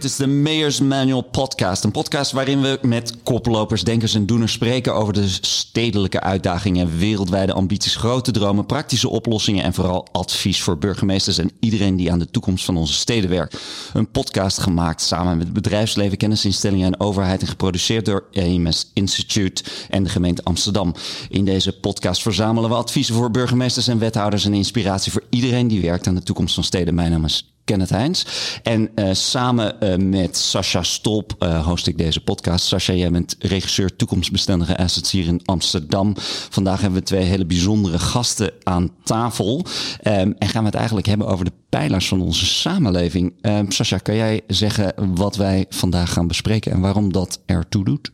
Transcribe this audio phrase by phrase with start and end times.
[0.00, 1.84] Dit is de Mayors Manual Podcast.
[1.84, 7.52] Een podcast waarin we met koplopers, denkers en doeners spreken over de stedelijke uitdagingen, wereldwijde
[7.52, 12.30] ambities, grote dromen, praktische oplossingen en vooral advies voor burgemeesters en iedereen die aan de
[12.30, 13.60] toekomst van onze steden werkt.
[13.92, 20.02] Een podcast gemaakt samen met bedrijfsleven, kennisinstellingen en overheid en geproduceerd door AMS Institute en
[20.02, 20.94] de gemeente Amsterdam.
[21.28, 25.80] In deze podcast verzamelen we adviezen voor burgemeesters en wethouders en inspiratie voor iedereen die
[25.80, 26.94] werkt aan de toekomst van steden.
[26.94, 28.26] Mijn naam is Kenneth Heins.
[28.62, 32.66] En uh, samen uh, met Sascha Stolp uh, host ik deze podcast.
[32.66, 36.14] Sascha, jij bent regisseur toekomstbestendige assets hier in Amsterdam.
[36.50, 39.56] Vandaag hebben we twee hele bijzondere gasten aan tafel.
[40.04, 43.34] Um, en gaan we het eigenlijk hebben over de pijlers van onze samenleving.
[43.42, 48.10] Um, Sascha, kan jij zeggen wat wij vandaag gaan bespreken en waarom dat ertoe doet?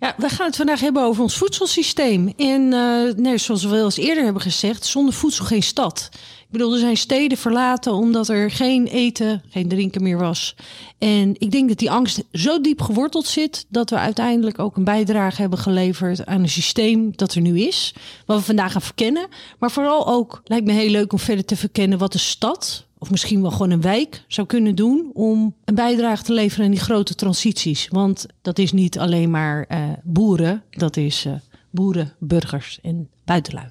[0.00, 2.32] Ja, we gaan het vandaag hebben over ons voedselsysteem.
[2.36, 2.68] En
[3.16, 6.08] nee, zoals we al eens eerder hebben gezegd, zonder voedsel geen stad.
[6.56, 10.54] Bedoel, zijn steden verlaten omdat er geen eten, geen drinken meer was.
[10.98, 14.84] En ik denk dat die angst zo diep geworteld zit dat we uiteindelijk ook een
[14.84, 17.94] bijdrage hebben geleverd aan een systeem dat er nu is.
[18.26, 19.28] Wat we vandaag gaan verkennen.
[19.58, 23.10] Maar vooral ook lijkt me heel leuk om verder te verkennen wat de stad, of
[23.10, 26.80] misschien wel gewoon een wijk zou kunnen doen om een bijdrage te leveren aan die
[26.80, 27.88] grote transities.
[27.88, 31.32] Want dat is niet alleen maar uh, boeren, dat is uh,
[31.70, 33.66] boeren, burgers en buitenlui.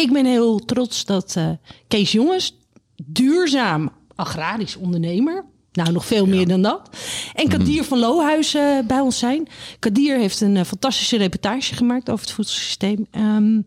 [0.00, 1.50] Ik ben heel trots dat uh,
[1.88, 2.56] Kees Jongens,
[3.04, 6.30] duurzaam agrarisch ondernemer, nou, nog veel ja.
[6.30, 6.90] meer dan dat.
[7.34, 7.84] En Kadir mm.
[7.84, 9.48] van Lohuizen bij ons zijn.
[9.78, 13.06] Kadir heeft een fantastische reportage gemaakt over het voedselsysteem.
[13.12, 13.66] Um,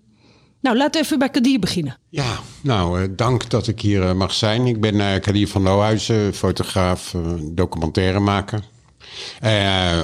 [0.61, 1.97] nou, laten we even bij Kadir beginnen.
[2.09, 4.67] Ja, nou, uh, dank dat ik hier mag zijn.
[4.67, 8.63] Ik ben Kadir van Lohuizen, fotograaf, documentairemaker.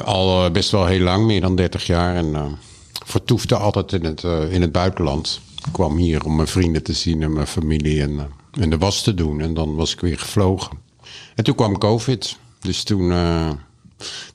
[0.05, 2.15] al best wel heel lang, meer dan 30 jaar.
[2.15, 2.57] En
[3.05, 5.41] vertoefde altijd in het, in het buitenland.
[5.65, 9.03] Ik kwam hier om mijn vrienden te zien en mijn familie en, en de was
[9.03, 9.41] te doen.
[9.41, 10.77] En dan was ik weer gevlogen.
[11.35, 12.37] En toen kwam COVID.
[12.59, 13.11] Dus toen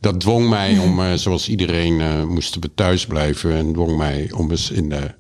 [0.01, 3.55] dat dwong mij om, uh, zoals iedereen, uh, moesten we thuis blijven.
[3.57, 5.15] En dwong mij om eens in de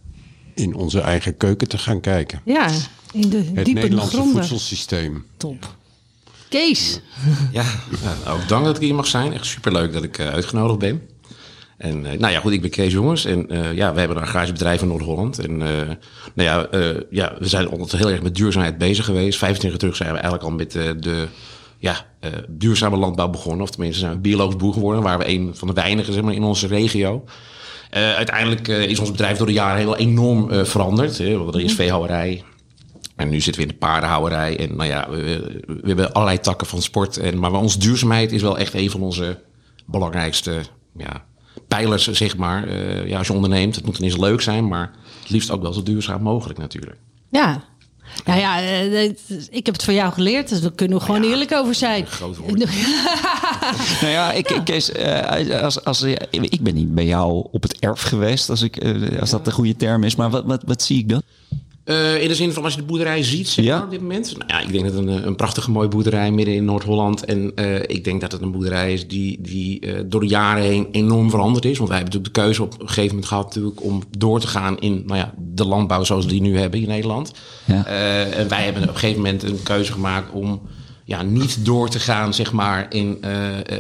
[0.54, 2.40] in onze eigen keuken te gaan kijken.
[2.44, 2.70] Ja,
[3.12, 4.34] in de Het Nederlandse gronden.
[4.34, 5.24] voedselsysteem.
[5.36, 5.74] Top.
[6.48, 7.00] Kees.
[7.52, 7.64] Ja,
[8.24, 9.32] nou, ook dank dat ik hier mag zijn.
[9.32, 11.02] Echt superleuk dat ik uh, uitgenodigd ben.
[11.78, 13.24] En uh, nou ja, goed, ik ben Kees Jongens.
[13.24, 15.38] En uh, ja, we hebben een agrarisch bedrijf in Noord-Holland.
[15.38, 15.98] En nou
[16.34, 16.68] ja,
[17.10, 19.38] ja, we zijn altijd heel erg met duurzaamheid bezig geweest.
[19.38, 21.26] 25 jaar terug zijn we eigenlijk al met de
[21.78, 22.06] ja,
[22.48, 23.62] duurzame landbouw begonnen.
[23.62, 25.02] Of tenminste zijn we biologisch boer geworden.
[25.02, 27.24] Waar we een van de weinigen zeg maar, in onze regio.
[27.96, 31.18] Uh, uiteindelijk uh, is ons bedrijf door de jaren heel enorm veranderd.
[31.18, 31.46] Hè.
[31.46, 32.42] Er is veehouderij.
[33.16, 34.58] En nu zitten we in de paardenhouderij.
[34.58, 35.16] En nou ja, we,
[35.66, 37.16] we, hebben allerlei takken van sport.
[37.16, 39.38] En, maar onze duurzaamheid is wel echt een van onze
[39.86, 40.60] belangrijkste
[40.96, 41.24] ja,
[41.76, 42.76] pijlers, zeg maar.
[43.08, 45.82] ja, als je onderneemt, het moet ineens leuk zijn, maar het liefst ook wel zo
[45.82, 46.96] duurzaam mogelijk natuurlijk.
[47.30, 47.62] Ja,
[48.24, 48.56] nou ja,
[49.50, 52.06] ik heb het van jou geleerd, dus daar kunnen we gewoon ja, eerlijk over zijn.
[52.06, 52.58] Groot woord.
[54.00, 54.92] nou ja, ik, ik, Kees,
[55.62, 58.84] als, als, ik ben niet bij jou op het erf geweest, als, ik,
[59.20, 60.16] als dat de goede term is.
[60.16, 61.22] Maar wat, wat, wat zie ik dan?
[61.84, 63.74] Uh, in de zin van als je de boerderij ziet zeg ja?
[63.74, 64.36] maar, op dit moment.
[64.38, 67.24] Nou ja, ik denk dat het een, een prachtige mooie boerderij midden in Noord-Holland.
[67.24, 70.62] En uh, ik denk dat het een boerderij is die, die uh, door de jaren
[70.62, 71.78] heen enorm veranderd is.
[71.78, 74.46] Want wij hebben natuurlijk de keuze op een gegeven moment gehad natuurlijk om door te
[74.46, 77.32] gaan in nou ja, de landbouw zoals we die nu hebben in Nederland.
[77.64, 77.86] Ja.
[78.30, 80.60] en wij hebben op een gegeven moment een keuze gemaakt om
[81.06, 83.30] ja, niet door te gaan zeg maar, in uh,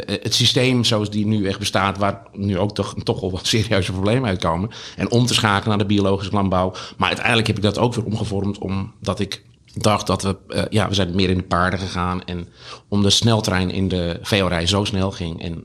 [0.06, 3.92] het systeem zoals die nu echt bestaat, waar nu ook toch, toch wel wat serieuze
[3.92, 4.70] problemen uitkomen.
[4.96, 6.74] En om te schakelen naar de biologische landbouw.
[6.96, 9.42] Maar uiteindelijk heb ik dat ook weer omgevormd, omdat ik
[9.74, 12.24] dacht dat we, uh, ja, we zijn meer in de paarden gegaan.
[12.24, 12.48] En
[12.88, 15.42] om de sneltrein in de veehouderij zo snel ging.
[15.42, 15.64] En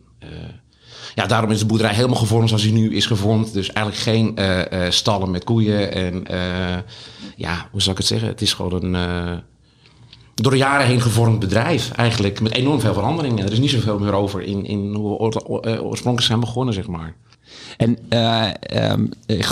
[1.15, 3.53] ja, daarom is de boerderij helemaal gevormd zoals die nu is gevormd.
[3.53, 4.37] Dus eigenlijk geen
[4.93, 5.93] stallen met koeien.
[5.93, 6.23] En
[7.35, 8.27] ja, hoe zou ik het zeggen?
[8.27, 9.43] Het is gewoon een
[10.43, 11.91] door de jaren heen gevormd bedrijf.
[11.91, 13.45] Eigenlijk met enorm veel veranderingen.
[13.45, 17.15] Er is niet zoveel meer over in, in hoe we oorspronkelijk zijn begonnen, zeg maar.
[17.77, 18.47] En uh,
[18.91, 19.09] um,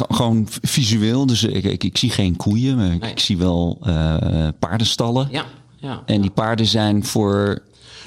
[0.10, 3.12] gewoon visueel, dus ik, ik, ik, zie geen koeien, maar ik, nee.
[3.12, 5.28] ik zie wel uh, paardenstallen.
[5.32, 5.46] Ja,
[5.76, 6.02] ja.
[6.06, 7.62] En die paarden zijn voor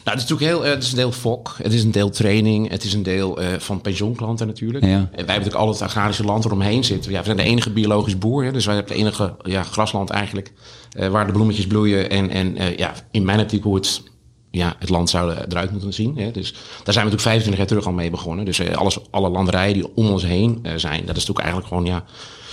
[0.05, 2.71] nou, het is natuurlijk heel, het is een deel fok, het is een deel training,
[2.71, 4.85] het is een deel uh, van pensioenklanten natuurlijk.
[4.85, 4.91] Ja.
[4.91, 7.11] En wij hebben natuurlijk al het agrarische land eromheen zitten.
[7.11, 10.11] Ja, we zijn de enige biologisch boer, hè, dus wij hebben het enige ja, grasland
[10.11, 10.53] eigenlijk
[10.99, 12.11] uh, waar de bloemetjes bloeien.
[12.11, 14.03] En, en uh, ja, in mijn optiek hoe het,
[14.51, 16.17] ja, het land zou eruit moeten zien.
[16.17, 16.31] Hè.
[16.31, 18.45] Dus daar zijn we natuurlijk 25 jaar terug al mee begonnen.
[18.45, 22.05] Dus alles, alle landerijen die om ons heen zijn, dat is natuurlijk eigenlijk gewoon ja,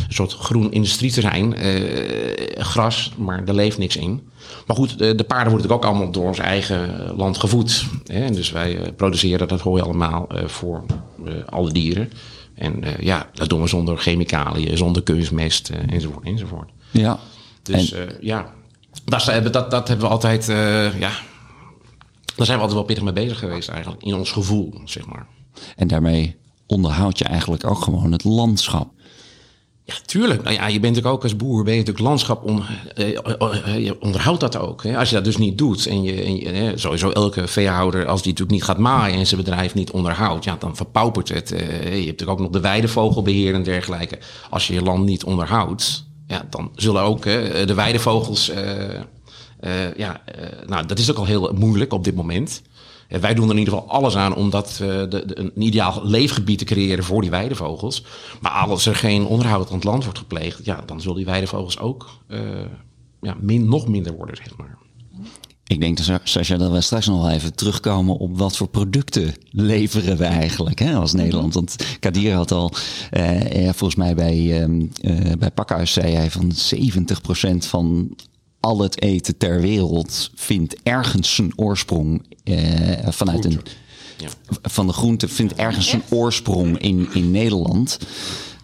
[0.08, 1.56] een soort groen industrieterrein,
[2.58, 4.30] gras, maar er leeft niks in.
[4.68, 7.86] Maar goed, de, de paarden worden ook allemaal door ons eigen land gevoed.
[8.06, 8.24] Hè?
[8.24, 10.86] En dus wij uh, produceren dat hoor je allemaal uh, voor
[11.50, 12.12] alle dieren.
[12.54, 16.70] En ja, dat doen we zonder chemicaliën, zonder kunstmest enzovoort, enzovoort.
[16.92, 17.20] Ja.
[17.64, 18.18] Dus en...
[18.22, 18.54] ja,
[19.06, 20.46] dat, dat, dat hebben we altijd
[21.00, 21.12] ja,
[22.36, 25.28] Daar zijn we altijd wel pittig mee bezig geweest eigenlijk, in ons gevoel, zeg maar.
[25.76, 26.36] En daarmee
[26.66, 28.90] onderhoud je eigenlijk ook gewoon het landschap.
[29.88, 30.44] Ja, tuurlijk.
[30.44, 32.64] Nou ja, je bent natuurlijk ook als boer, ben je natuurlijk landschap, on,
[32.96, 34.84] eh, eh, eh, je onderhoudt dat ook.
[34.84, 34.98] Hè?
[34.98, 38.58] Als je dat dus niet doet en je, en sowieso elke veehouder, als die natuurlijk
[38.58, 41.50] niet gaat maaien en zijn bedrijf niet onderhoudt, ja, dan verpaupert het.
[41.50, 44.18] je hebt natuurlijk ook nog de weidevogelbeheer en dergelijke.
[44.50, 48.52] Als je je land niet onderhoudt, ja, dan zullen ook de weidevogels,
[49.98, 50.22] ja,
[50.66, 52.62] nou, dat is ook al heel moeilijk op dit moment.
[53.08, 56.02] En wij doen er in ieder geval alles aan om dat, uh, de, een ideaal
[56.04, 58.04] leefgebied te creëren voor die weidevogels.
[58.42, 61.80] Maar als er geen onderhoud aan het land wordt gepleegd, ja, dan zullen die weidevogels
[61.80, 62.40] ook uh,
[63.22, 64.78] ja, min, nog minder worden, zeg maar.
[65.68, 70.18] Ik denk, Sascha, dat we straks nog wel even terugkomen op wat voor producten leveren
[70.18, 71.54] we eigenlijk hè, als Nederland.
[71.54, 72.72] Want Kadir had al,
[73.12, 74.86] uh, volgens mij bij, uh,
[75.40, 78.16] bij Pakhuis zei hij van 70% van
[78.60, 82.58] al het eten ter wereld vindt ergens zijn oorsprong uh,
[83.10, 83.62] vanuit een.
[84.18, 84.28] Ja.
[84.62, 88.00] Van de groente vindt ergens zijn oorsprong in, in Nederland.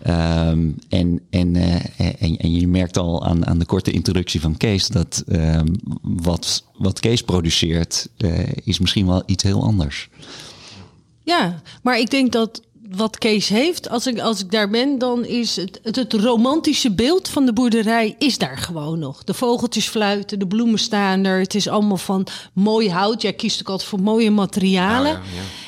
[0.08, 4.58] Um, en, en, uh, en, en, je merkt al aan, aan de korte introductie van
[4.58, 10.10] Kees dat um, wat, wat Kees produceert, uh, is misschien wel iets heel anders.
[11.24, 12.62] Ja, maar ik denk dat
[12.96, 16.92] wat Kees heeft, als ik, als ik daar ben, dan is het, het, het, romantische
[16.92, 19.24] beeld van de boerderij is daar gewoon nog.
[19.24, 21.40] De vogeltjes fluiten, de bloemen staan er.
[21.40, 23.22] Het is allemaal van mooi hout.
[23.22, 25.12] Jij kiest ook altijd voor mooie materialen.
[25.12, 25.20] Ja,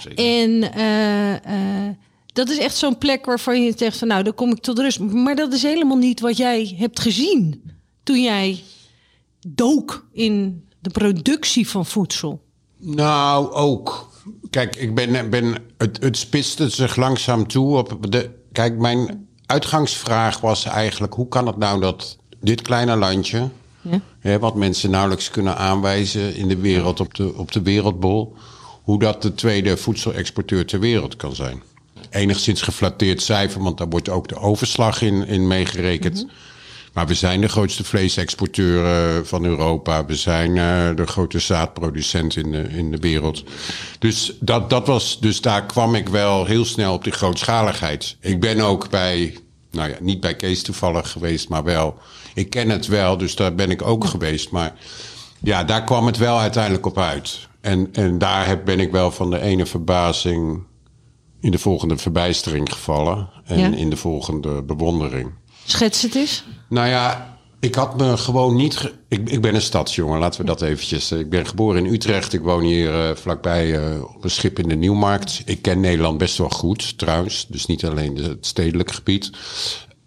[0.04, 1.89] ja, en uh, uh,
[2.33, 5.00] dat is echt zo'n plek waarvan je zegt van nou, dan kom ik tot rust.
[5.00, 7.63] Maar dat is helemaal niet wat jij hebt gezien
[8.04, 8.63] toen jij
[9.48, 12.42] dook in de productie van voedsel.
[12.77, 14.13] Nou, ook.
[14.55, 18.29] Kijk, ik ben, ben, het, het spitste zich langzaam toe op de.
[18.51, 23.49] Kijk, mijn uitgangsvraag was eigenlijk: hoe kan het nou dat dit kleine landje,
[23.81, 24.01] ja.
[24.19, 28.35] hè, wat mensen nauwelijks kunnen aanwijzen in de wereld, op de, op de wereldbol,
[28.83, 31.63] hoe dat de tweede voedselexporteur ter wereld kan zijn?
[32.09, 36.23] Enigszins geflatteerd cijfer, want daar wordt ook de overslag in, in meegerekend.
[36.23, 36.29] Mm
[36.95, 40.06] maar we zijn de grootste vleesexporteur uh, van Europa.
[40.06, 43.44] We zijn uh, de grote zaadproducent in de, in de wereld.
[44.00, 48.18] Dus, dat, dat was, dus daar kwam ik wel heel snel op die grootschaligheid.
[48.19, 49.38] Ik ben ook bij,
[49.71, 51.97] nou ja, niet bij Kees toevallig geweest, maar wel.
[52.33, 54.51] Ik ken het wel, dus daar ben ik ook geweest.
[54.51, 54.74] Maar
[55.39, 57.48] ja, daar kwam het wel uiteindelijk op uit.
[57.62, 60.63] En, en daar heb, ben ik wel van de ene verbazing
[61.41, 63.30] in de volgende verbijstering gevallen.
[63.45, 63.77] En ja?
[63.77, 65.31] in de volgende bewondering.
[65.65, 66.44] Schets het eens.
[66.75, 68.94] Nou ja, ik had me gewoon niet.
[69.07, 71.12] Ik, ik ben een stadsjongen, laten we dat eventjes.
[71.12, 72.33] Eh, ik ben geboren in Utrecht.
[72.33, 75.42] Ik woon hier uh, vlakbij uh, op een schip in de Nieuwmarkt.
[75.45, 77.45] Ik ken Nederland best wel goed, trouwens.
[77.50, 79.31] Dus niet alleen het stedelijk gebied.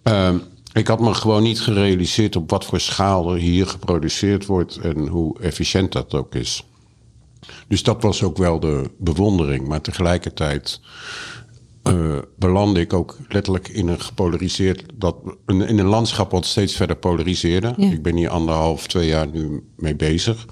[0.04, 0.34] Uh,
[0.72, 5.06] ik had me gewoon niet gerealiseerd op wat voor schaal er hier geproduceerd wordt en
[5.06, 6.64] hoe efficiënt dat ook is.
[7.68, 9.68] Dus dat was ook wel de bewondering.
[9.68, 10.80] Maar tegelijkertijd
[11.88, 16.96] uh, belandde ik ook letterlijk in een gepolariseerd, dat, in een landschap wat steeds verder
[16.96, 17.74] polariseerde.
[17.76, 20.46] Ik ben hier anderhalf, twee jaar nu mee bezig.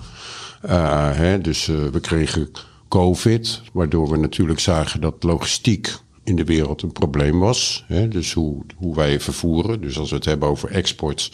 [0.64, 2.50] Uh, hè, dus uh, we kregen
[2.88, 7.84] COVID, waardoor we natuurlijk zagen dat logistiek in de wereld een probleem was.
[7.86, 8.08] Hè?
[8.08, 9.80] Dus hoe, hoe wij vervoeren.
[9.80, 11.30] Dus als we het hebben over export,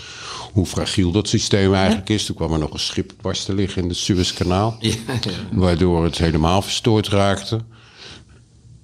[0.53, 2.25] hoe fragiel dat systeem eigenlijk is.
[2.25, 4.77] Toen kwam er nog een schip dwars te liggen in het Suezkanaal.
[4.81, 5.31] Ja, ja.
[5.53, 7.61] Waardoor het helemaal verstoord raakte.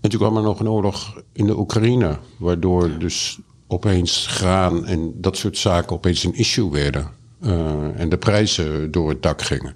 [0.09, 5.13] En toen kwam er nog een oorlog in de Oekraïne, waardoor dus opeens graan en
[5.15, 7.11] dat soort zaken opeens een issue werden.
[7.43, 9.75] Uh, en de prijzen door het dak gingen.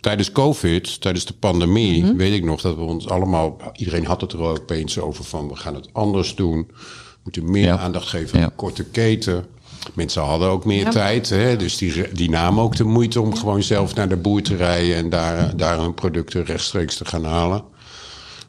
[0.00, 2.16] tijdens COVID, tijdens de pandemie, mm -hmm.
[2.16, 5.56] weet ik nog dat we ons allemaal, iedereen had het er opeens over van we
[5.56, 6.66] gaan het anders doen.
[6.68, 7.78] We moeten meer ja.
[7.78, 8.52] aandacht geven aan ja.
[8.56, 9.46] korte keten.
[9.94, 10.90] Mensen hadden ook meer ja.
[10.90, 11.56] tijd, hè?
[11.56, 14.96] dus die, die namen ook de moeite om gewoon zelf naar de boer te rijden
[14.96, 17.74] en daar, daar hun producten rechtstreeks te gaan halen.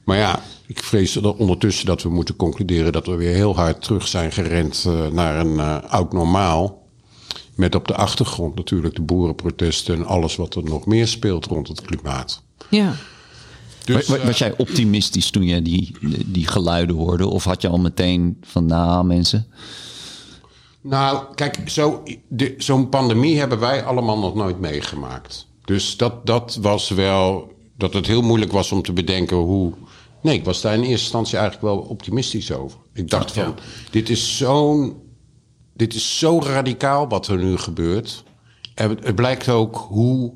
[0.07, 3.81] Maar ja, ik vrees dat ondertussen dat we moeten concluderen dat we weer heel hard
[3.81, 6.87] terug zijn gerend uh, naar een uh, oud normaal.
[7.55, 11.67] Met op de achtergrond natuurlijk de boerenprotesten en alles wat er nog meer speelt rond
[11.67, 12.41] het klimaat.
[12.69, 12.95] Ja.
[13.85, 15.95] Dus, was, was jij optimistisch toen je die,
[16.25, 17.27] die geluiden hoorde?
[17.27, 19.47] Of had je al meteen van, nou mensen...
[20.81, 21.59] Nou, kijk,
[22.57, 25.47] zo'n pandemie hebben wij allemaal nog nooit meegemaakt.
[25.65, 29.73] Dus dat, dat was wel dat het heel moeilijk was om te bedenken hoe
[30.21, 32.79] Nee, ik was daar in eerste instantie eigenlijk wel optimistisch over.
[32.93, 33.55] Ik dacht van,
[33.91, 35.05] dit is zo'n...
[35.73, 38.23] Dit is zo radicaal wat er nu gebeurt.
[38.73, 40.33] En het, blijkt ook hoe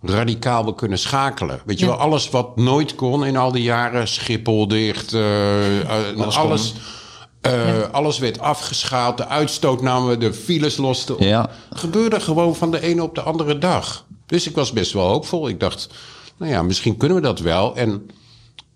[0.00, 1.60] radicaal we kunnen schakelen.
[1.64, 6.36] Weet je wel, alles wat nooit kon in al die jaren, Schiphol dicht, uh, uh,
[6.36, 6.74] alles,
[7.46, 11.20] uh, alles werd afgeschaald, de uitstoot namen we, de files losten op.
[11.20, 11.50] Ja.
[11.70, 14.06] Gebeurde gewoon van de ene op de andere dag.
[14.26, 15.48] Dus ik was best wel hoopvol.
[15.48, 15.88] Ik dacht,
[16.36, 17.76] nou ja, misschien kunnen we dat wel.
[17.76, 18.10] En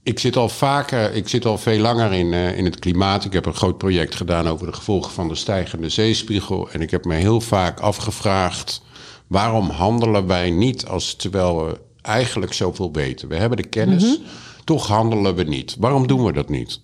[0.07, 3.25] ik zit al vaker, ik zit al veel langer in, uh, in het klimaat.
[3.25, 6.71] Ik heb een groot project gedaan over de gevolgen van de stijgende zeespiegel.
[6.71, 8.83] En ik heb me heel vaak afgevraagd:
[9.27, 13.29] waarom handelen wij niet als terwijl we eigenlijk zoveel weten?
[13.29, 14.65] We hebben de kennis, mm -hmm.
[14.65, 15.77] toch handelen we niet.
[15.79, 16.81] Waarom doen we dat niet?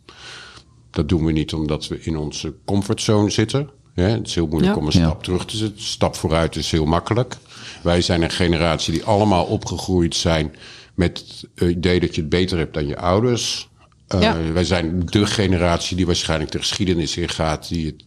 [0.90, 3.70] Dat doen we niet omdat we in onze comfortzone zitten.
[3.94, 4.80] Ja, het is heel moeilijk ja.
[4.80, 5.24] om een stap ja.
[5.24, 5.82] terug te zetten.
[5.82, 7.36] Stap vooruit is heel makkelijk.
[7.82, 10.54] Wij zijn een generatie die allemaal opgegroeid zijn
[10.94, 13.68] met het idee dat je het beter hebt dan je ouders.
[14.14, 14.52] Uh, ja.
[14.52, 18.04] Wij zijn de generatie die waarschijnlijk de geschiedenis in gaat, die het,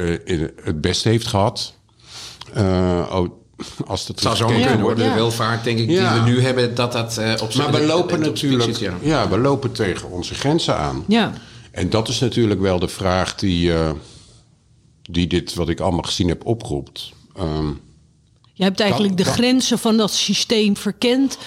[0.00, 1.74] uh, in het beste heeft gehad.
[2.56, 3.30] Uh, oh,
[3.86, 5.08] als dat zou zo kunnen worden.
[5.08, 6.12] De welvaart, denk ik, ja.
[6.12, 9.28] die we nu hebben, dat dat op Maar we lopen natuurlijk, zit, ja.
[9.28, 11.04] we lopen tegen onze grenzen aan.
[11.08, 11.32] Ja.
[11.70, 13.72] En dat is natuurlijk wel de vraag die,
[15.02, 17.12] die dit, wat ik allemaal gezien heb, oproept.
[17.40, 17.80] Um,
[18.52, 21.38] je hebt eigenlijk dat, de grenzen van dat systeem verkend.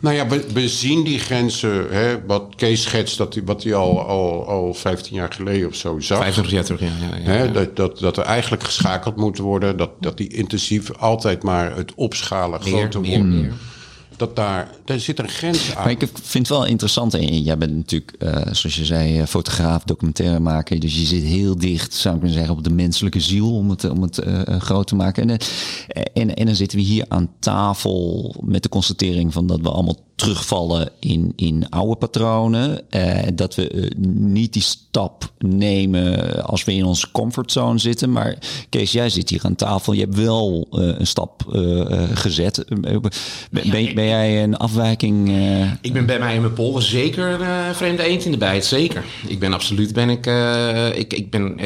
[0.00, 1.86] Nou ja, we, we zien die grenzen.
[1.90, 5.74] Hè, wat Kees schetst, dat die, wat hij al, al, al 15 jaar geleden of
[5.74, 6.18] zo zag.
[6.18, 6.86] 25 jaar terug, ja.
[6.86, 7.52] ja, ja, hè, ja.
[7.52, 9.76] Dat, dat, dat er eigenlijk geschakeld moet worden.
[9.76, 13.32] Dat, dat die intensief altijd maar het opschalen meer, groter meer, wordt.
[13.32, 13.52] meer.
[14.16, 15.82] Dat daar, daar zit een grens aan.
[15.82, 17.14] Maar ik vind het wel interessant.
[17.14, 20.80] En jij bent natuurlijk, uh, zoals je zei, fotograaf, documentaire maken.
[20.80, 23.90] Dus je zit heel dicht, zou ik maar zeggen, op de menselijke ziel om het,
[23.90, 25.30] om het uh, groot te maken.
[25.30, 25.38] En,
[26.12, 30.05] en, en dan zitten we hier aan tafel met de constatering van dat we allemaal
[30.16, 32.80] terugvallen in, in oude patronen.
[32.90, 38.12] Uh, dat we uh, niet die stap nemen als we in onze comfortzone zitten.
[38.12, 39.92] Maar Kees, jij zit hier aan tafel.
[39.92, 41.44] Je hebt wel uh, een stap
[42.14, 42.64] gezet.
[42.80, 43.00] Ben,
[43.50, 45.28] ben, ben, jij een afwijking?
[45.80, 47.40] Ik ben bij mij in mijn polder zeker
[47.72, 48.64] vreemde eend in de bijt.
[48.64, 49.04] Zeker.
[49.26, 50.26] Ik ben absoluut ben ik,
[50.96, 51.60] ik, ik ben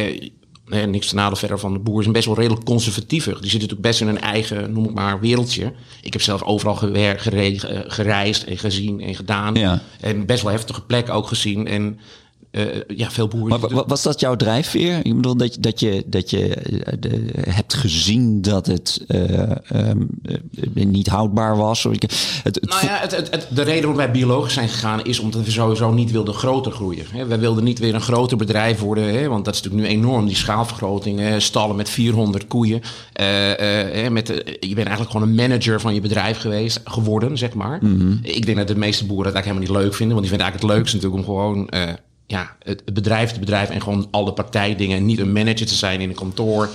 [0.71, 2.03] Nee, niks te nadeel verder van de boer.
[2.03, 3.33] zijn best wel redelijk conservatiever.
[3.33, 5.73] Die zitten natuurlijk best in een eigen, noem ik maar, wereldje.
[6.03, 6.75] Ik heb zelf overal
[7.87, 9.55] gereisd en gezien en gedaan.
[9.55, 9.83] Ja.
[10.01, 11.67] En best wel heftige plekken ook gezien.
[11.67, 12.01] En
[12.51, 12.65] uh,
[12.97, 13.61] ja, veel boeren.
[13.61, 14.99] Maar was dat jouw drijfveer?
[15.03, 16.57] Ik bedoel dat, dat je, dat je
[17.01, 20.09] de, hebt gezien dat het uh, um,
[20.75, 21.83] niet houdbaar was?
[21.83, 22.03] Het,
[22.43, 25.51] het, nou ja, het, het, de reden waarom wij biologisch zijn gegaan is omdat we
[25.51, 27.05] sowieso niet wilden groter groeien.
[27.11, 27.27] Hè.
[27.27, 30.27] Wij wilden niet weer een groter bedrijf worden, hè, want dat is natuurlijk nu enorm,
[30.27, 31.19] die schaalvergroting.
[31.19, 32.81] Hè, stallen met 400 koeien.
[33.21, 34.29] Uh, met,
[34.61, 37.79] je bent eigenlijk gewoon een manager van je bedrijf geweest, geworden, zeg maar.
[37.83, 37.93] Mhm.
[37.93, 38.19] Mm -hmm.
[38.23, 40.47] Ik denk dat de meeste boeren dat eigenlijk helemaal niet leuk vinden, want die vinden
[40.47, 41.69] eigenlijk het leukste natuurlijk om gewoon
[42.31, 44.97] ja, het bedrijf te bedrijf en gewoon alle partij-dingen.
[44.97, 46.69] En niet een manager te zijn in een kantoor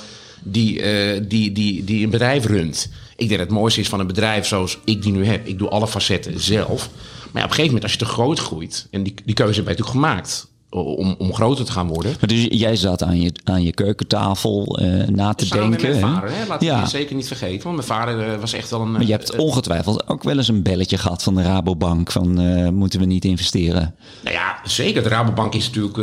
[0.44, 2.90] die, uh, die, die, die een bedrijf runt.
[3.16, 5.48] Ik denk dat het mooiste is van een bedrijf zoals ik die nu heb.
[5.48, 6.90] Ik doe alle facetten zelf.
[7.32, 9.56] Maar ja, op een gegeven moment, als je te groot groeit, en die, die keuze
[9.56, 10.48] heb je natuurlijk gemaakt.
[10.76, 12.16] Om, om groter te gaan worden.
[12.20, 15.90] Maar dus jij zat aan je, aan je keukentafel uh, na te Samen denken.
[15.90, 16.46] Met mijn vader, hè?
[16.48, 16.82] laat ja.
[16.82, 17.64] ik zeker niet vergeten.
[17.64, 18.92] Want mijn vader uh, was echt wel een.
[18.92, 22.12] Maar je hebt ongetwijfeld ook wel eens een belletje gehad van de Rabobank.
[22.12, 23.96] Van uh, moeten we niet investeren?
[24.24, 25.04] Nou ja, zeker.
[25.04, 25.98] De Rabobank is natuurlijk.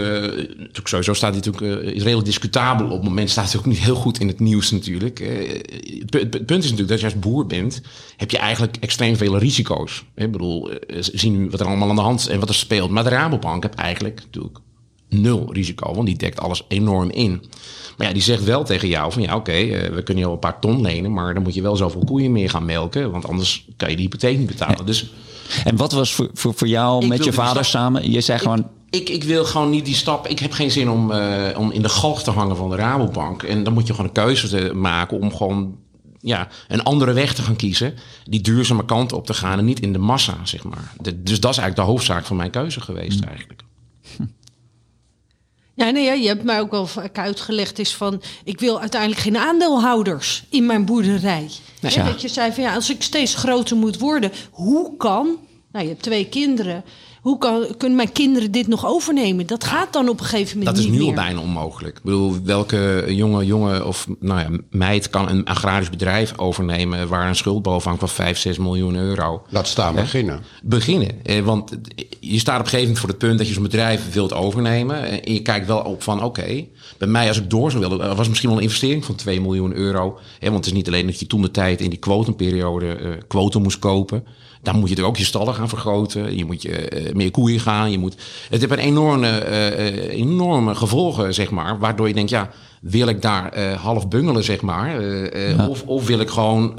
[0.59, 2.87] natuurlijk sowieso staat die natuurlijk is redelijk discutabel.
[2.87, 5.19] Op het moment staat het ook niet heel goed in het nieuws natuurlijk.
[5.19, 7.81] Het, het, punt is natuurlijk dat je als boer bent.
[8.17, 10.05] heb je eigenlijk extreem veel risico's.
[10.14, 12.91] Ik bedoel, zien wat er allemaal aan de hand is en wat er speelt.
[12.91, 14.62] Maar de Rabobank heb eigenlijk natuurlijk
[15.12, 17.42] nul risico, want die dekt alles enorm in.
[17.97, 20.28] Maar ja, die zegt wel tegen jou van ja, oké, okay, uh, we kunnen je
[20.28, 23.11] al een paar ton lenen, maar dan moet je wel zoveel koeien meer gaan melken,
[23.11, 24.76] want anders kan je die hypotheek niet betalen.
[24.78, 24.85] Ja.
[24.85, 25.12] Dus,
[25.64, 28.11] en wat was voor, voor, voor jou met je vader samen?
[28.11, 28.69] Je zei ik, gewoon.
[28.90, 30.26] Ik, ik wil gewoon niet die stap.
[30.26, 33.42] Ik heb geen zin om, uh, om in de galg te hangen van de Rabobank.
[33.42, 35.76] En dan moet je gewoon een keuze te maken om gewoon
[36.21, 37.95] ja, een andere weg te gaan kiezen.
[38.25, 40.92] Die duurzame kant op te gaan en niet in de massa, zeg maar.
[41.00, 43.28] De, dus dat is eigenlijk de hoofdzaak van mijn keuze geweest, Hmm.
[43.28, 43.62] eigenlijk.
[45.75, 48.23] Ja, nee, je hebt mij ook wel vaak uitgelegd is van...
[48.45, 51.50] ik wil uiteindelijk geen aandeelhouders in mijn boerderij.
[51.81, 52.05] Nee, ja.
[52.05, 52.05] ja.
[52.05, 54.33] Dat je zei van ja, als ik steeds groter moet worden...
[54.50, 55.38] hoe kan...
[55.73, 56.85] Nou, je hebt twee kinderen.
[57.23, 59.47] Hoe kan, kunnen mijn kinderen dit nog overnemen?
[59.47, 61.97] Dat gaat dan op een gegeven moment Dat is niet nu al bijna onmogelijk.
[61.97, 67.09] Ik bedoel, welke jonge jongen of nou ja, meid kan een agrarisch bedrijf overnemen...
[67.09, 69.43] waar een schuld boven hangt van 5, 6 miljoen euro?
[69.49, 70.41] Laat staan beginnen.
[70.62, 71.25] Beginnen.
[71.25, 71.71] Eh, want
[72.21, 75.23] je staat op een gegeven moment voor het punt dat je zo'n bedrijf wilt overnemen.
[75.25, 78.00] En je kijkt wel op van, oké, okay, bij mij als ik door zou willen...
[78.00, 80.19] er was misschien wel een investering van 2 miljoen euro.
[80.38, 83.09] Hè, want het is niet alleen dat je toen de tijd in die quotumperiode uh,
[83.26, 84.25] quotum moest kopen...
[84.62, 86.37] Dan moet je er ook je stallen gaan vergroten.
[86.37, 87.90] Je moet je uh, meer koeien gaan.
[87.90, 88.16] Je moet,
[88.50, 91.78] het heeft een enorme, uh, enorme gevolgen, zeg maar.
[91.78, 92.50] Waardoor je denkt, ja,
[92.81, 95.02] wil ik daar uh, half bungelen, zeg maar?
[95.38, 95.69] Ja.
[95.69, 96.73] Of, of wil ik gewoon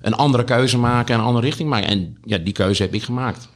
[0.00, 1.88] een andere keuze maken, een andere richting maken?
[1.88, 3.48] En ja, die keuze heb ik gemaakt.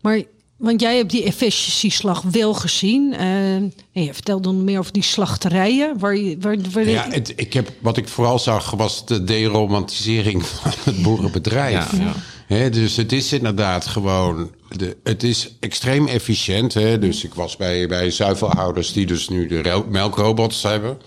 [0.00, 0.22] Maar
[0.60, 3.14] want jij hebt die efficiëntieslag wel gezien.
[3.20, 5.98] Uh, je vertelde dan meer over die slachterijen.
[5.98, 10.46] Waar je, waar, waar ja, het, ik heb, wat ik vooral zag was de deromantisering
[10.46, 11.92] van het boerenbedrijf.
[11.92, 12.14] Ja, ja.
[12.46, 14.50] Hè, dus het is inderdaad gewoon.
[14.76, 16.74] De, het is extreem efficiënt.
[16.74, 16.98] Hè?
[16.98, 20.98] Dus ik was bij, bij zuivelhouders die dus nu de melkrobots hebben.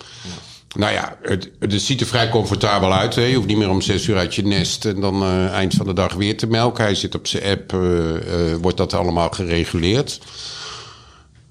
[0.74, 3.14] Nou ja, het, het ziet er vrij comfortabel uit.
[3.14, 3.22] Hè?
[3.22, 5.86] Je hoeft niet meer om zes uur uit je nest en dan uh, eind van
[5.86, 6.84] de dag weer te melken.
[6.84, 10.20] Hij zit op zijn app, uh, uh, wordt dat allemaal gereguleerd.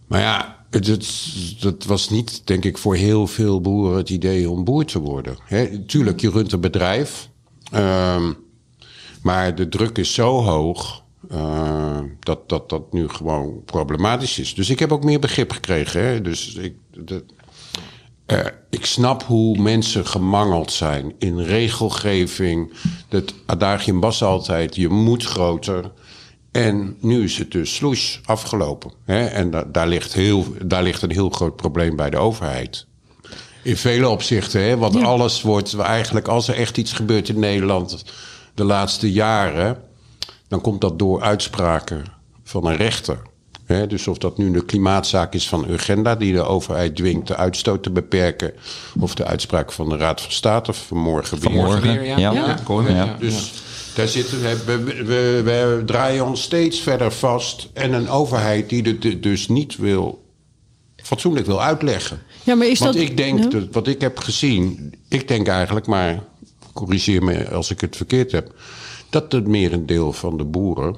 [0.08, 0.88] Maar ja, het,
[1.60, 5.38] het, was niet, denk ik, voor heel veel boeren het idee om boer te worden.
[5.44, 5.86] Hè?
[5.86, 7.30] Tuurlijk, je runt een bedrijf.
[7.74, 8.30] Uh,
[9.22, 11.02] maar de druk is zo hoog
[12.20, 14.54] dat, dat dat nu gewoon problematisch is.
[14.54, 16.04] Dus ik heb ook meer begrip gekregen.
[16.04, 16.22] Hè?
[16.22, 17.24] Dus ik, de,
[18.28, 18.40] uh,
[18.70, 22.74] ik snap hoe mensen gemangeld zijn in regelgeving.
[23.10, 25.92] Het adagium was altijd, je moet groter.
[26.52, 28.92] En nu is het dus sloes afgelopen.
[29.06, 29.26] Hè?
[29.26, 32.86] En da daar, ligt heel, daar ligt een heel groot probleem bij de overheid.
[33.64, 34.78] In vele opzichten, hè?
[34.78, 35.02] want ja.
[35.02, 38.04] alles wordt eigenlijk, als er echt iets gebeurt in Nederland
[38.54, 39.82] de laatste jaren,
[40.48, 42.04] dan komt dat door uitspraken
[42.44, 43.22] van een rechter.
[43.66, 47.36] He, dus of dat nu de klimaatzaak is van Urgenda, die de overheid dwingt de
[47.36, 48.54] uitstoot te beperken,
[49.00, 51.52] of de uitspraak van de Raad van State vanmorgen weer.
[51.52, 52.18] Vanmorgen weer, ja.
[52.18, 52.32] ja.
[52.32, 52.58] ja.
[52.88, 53.16] ja.
[53.20, 53.52] Dus
[53.96, 57.70] daar zitten, we, we, we, we, draaien ons steeds verder vast.
[57.74, 60.24] En een overheid die het dus niet wil,
[60.96, 62.22] fatsoenlijk wil uitleggen.
[62.44, 65.88] Ja, maar is Want dat, ik denk, dat, wat ik heb gezien, ik denk eigenlijk,
[65.88, 66.24] maar
[66.74, 68.54] corrigeer me als ik het verkeerd heb,
[69.10, 70.96] dat het merendeel van de boeren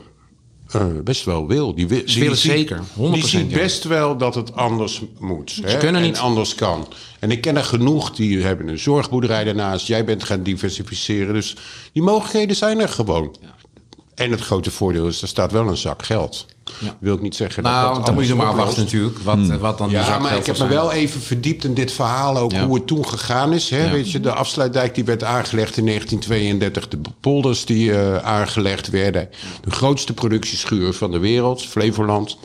[0.76, 1.76] uh, best wel wil.
[1.76, 3.12] Die, Ze willen zeker, 100%.
[3.12, 5.52] Die zien best wel dat het anders moet.
[5.52, 6.18] Ze hè, kunnen en niet.
[6.18, 6.88] anders kan.
[7.20, 9.88] En ik ken er genoeg die hebben een zorgboerderij daarnaast.
[9.88, 11.34] Jij bent gaan diversificeren.
[11.34, 11.56] Dus
[11.94, 13.36] die mogelijkheden zijn er gewoon.
[13.42, 13.54] Ja.
[14.16, 16.46] En het grote voordeel is, er staat wel een zak geld.
[16.80, 16.98] Ja.
[17.00, 18.66] Wil ik niet zeggen nou, dat dat dan moet je maar oplost.
[18.66, 19.20] wachten natuurlijk.
[19.20, 19.58] Wat, hmm.
[19.58, 21.92] wat dan ja, die zak maar geld ik heb me wel even verdiept in dit
[21.92, 22.66] verhaal ook Ja.
[22.66, 23.70] hoe het toen gegaan is.
[23.70, 23.86] Hè?
[23.86, 23.92] Ja.
[23.92, 29.30] Weet je, de afsluitdijk die werd aangelegd in 1932, de polders die uh, aangelegd werden,
[29.62, 32.38] de grootste productieschuur van de wereld, Flevoland.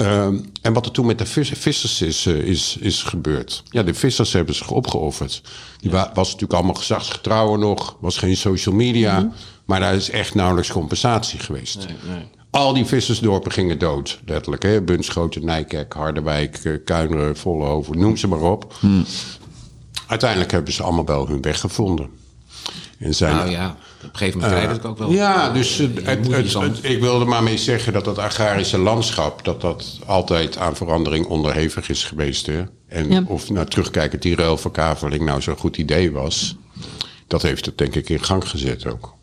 [0.00, 3.62] Um, en wat er toen met de vis, vissers is, uh, is, is gebeurd.
[3.70, 5.42] Ja, de vissers hebben zich opgeofferd.
[5.80, 9.18] Die wa was natuurlijk allemaal gezagsgetrouwen nog, was geen social media.
[9.20, 9.32] Mm -hmm.
[9.66, 11.76] Maar daar is echt nauwelijks compensatie geweest.
[11.76, 12.28] Nee, nee.
[12.50, 14.62] Al die vissersdorpen gingen dood, letterlijk.
[14.62, 14.82] Hè?
[14.82, 18.74] Bunschoten, Nijkerk, Harderwijk, eh, Kuineren, Vollenhoven, noem ze maar op.
[18.80, 19.04] Hmm.
[20.06, 22.10] Uiteindelijk hebben ze allemaal wel hun weg gevonden.
[22.98, 25.10] En zijn, Nou ja, op een gegeven moment krijg je het ook wel.
[25.10, 29.44] Ja, dus het, het, ik wilde maar mee zeggen dat het agrarische landschap...
[29.44, 32.46] dat dat altijd aan verandering onderhevig is geweest.
[32.46, 32.64] Hè?
[32.88, 33.22] En Ja.
[33.26, 36.56] of nou, terugkijkend die ruilverkaveling nou zo'n goed idee was...
[37.26, 39.14] dat heeft het denk ik in gang gezet ook.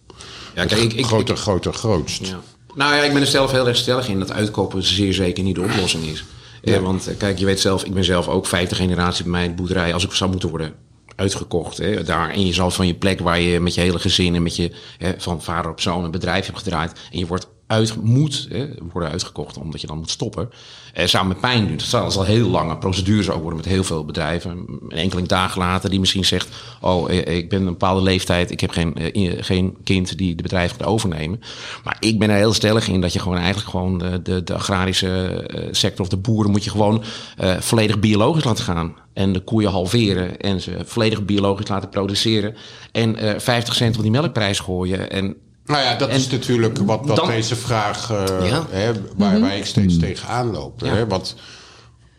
[0.55, 2.25] Ja, kijk, ik, ik, groter, groter, grootst.
[2.25, 2.39] Ja.
[2.75, 5.55] Nou ja, ik ben er zelf heel erg stellig in dat uitkopen zeer zeker niet
[5.55, 6.23] de oplossing is.
[6.63, 9.55] Eh, want eh, kijk, je weet zelf, ik ben zelf ook vijfde generatie bij mijn
[9.55, 9.93] boerderij.
[9.93, 10.73] Als ik zou moeten worden
[11.15, 12.29] uitgekocht hè, daar.
[12.29, 14.71] En je zal van je plek waar je met je hele gezin en met je
[14.97, 16.91] hè, van vader op zoon een bedrijf hebt gedraaid.
[17.11, 20.49] En je wordt uit, moet hè, worden uitgekocht omdat je dan moet stoppen.
[20.93, 21.77] Eh, zou met pijn doen.
[21.77, 24.51] Dat zal, zal heel lange procedures ook worden met heel veel bedrijven.
[24.51, 26.49] Een enkeling dagen later die misschien zegt:
[26.81, 28.51] Oh, eh, ik ben een bepaalde leeftijd.
[28.51, 31.41] Ik heb geen, eh, geen kind die de bedrijf gaat overnemen.
[31.83, 35.45] Maar ik ben er heel stellig in dat je gewoon eigenlijk gewoon de, de, agrarische
[35.47, 37.03] eh, sector of de boeren moet je gewoon
[37.37, 38.95] eh, volledig biologisch laten gaan.
[39.13, 42.55] En de koeien halveren en ze volledig biologisch laten produceren.
[42.91, 45.11] En eh 50 cent op die melkprijs gooien.
[45.11, 48.65] En Nou ja, dat En is natuurlijk wat, wat dan- deze vraag uh, Ja.
[48.69, 50.81] hè, waar, waar ik steeds tegenaan loop.
[50.81, 50.87] Ja.
[50.93, 51.07] Hè?
[51.07, 51.35] Want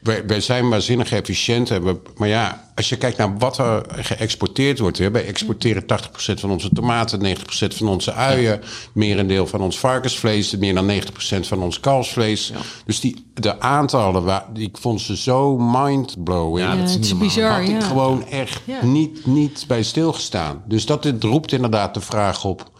[0.00, 1.70] wij, wij zijn waanzinnig efficiënt.
[1.70, 4.98] En we, maar ja, als je kijkt naar wat er geëxporteerd wordt.
[4.98, 8.61] Hè, wij exporteren 80% van onze tomaten, 90% van onze uien,
[8.92, 12.48] merendeel van ons varkensvlees, meer dan 90% van ons kalfsvlees.
[12.48, 12.59] Ja.
[12.87, 16.66] Dus die, de aantallen, waar, die, ik vond ze zo mindblowing.
[16.66, 17.80] Ja, Ja, dat is bizar, had ik ja.
[17.80, 18.85] gewoon echt Ja.
[18.85, 20.62] niet, niet bij stilgestaan.
[20.68, 22.70] Dus dat dit roept inderdaad de vraag op: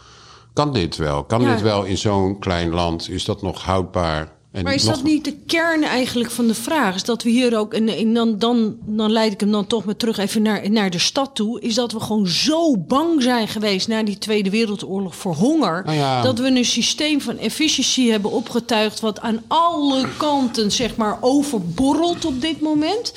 [0.55, 1.25] kan dit wel?
[1.25, 1.53] Kan Ja.
[1.53, 3.09] dit wel in zo'n klein land?
[3.11, 4.33] Is dat nog houdbaar?
[4.53, 6.95] En Maar is nog- dat niet de kern eigenlijk van de vraag?
[6.95, 9.85] Is dat we hier ook, en, en dan, dan, dan leid ik hem dan toch
[9.85, 11.61] maar terug even naar, naar de stad toe.
[11.61, 15.83] Is dat we gewoon zo bang zijn geweest na die Tweede Wereldoorlog voor honger.
[15.85, 16.23] Nou ja.
[16.23, 19.01] Dat we een systeem van efficiëntie hebben opgetuigd.
[19.01, 23.13] wat aan alle kanten zeg maar overborrelt op dit moment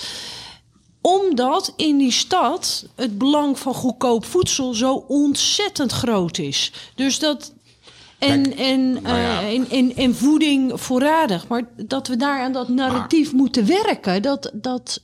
[1.07, 6.71] omdat in die stad het belang van goedkoop voedsel zo ontzettend groot is.
[6.95, 7.53] Dus dat.
[8.17, 9.41] En, Kijk, en, nou ja.
[9.41, 11.47] eh, en, en, en voeding voorradig.
[11.47, 14.21] Maar dat we daar aan dat narratief moeten werken.
[14.21, 15.01] Dat, dat,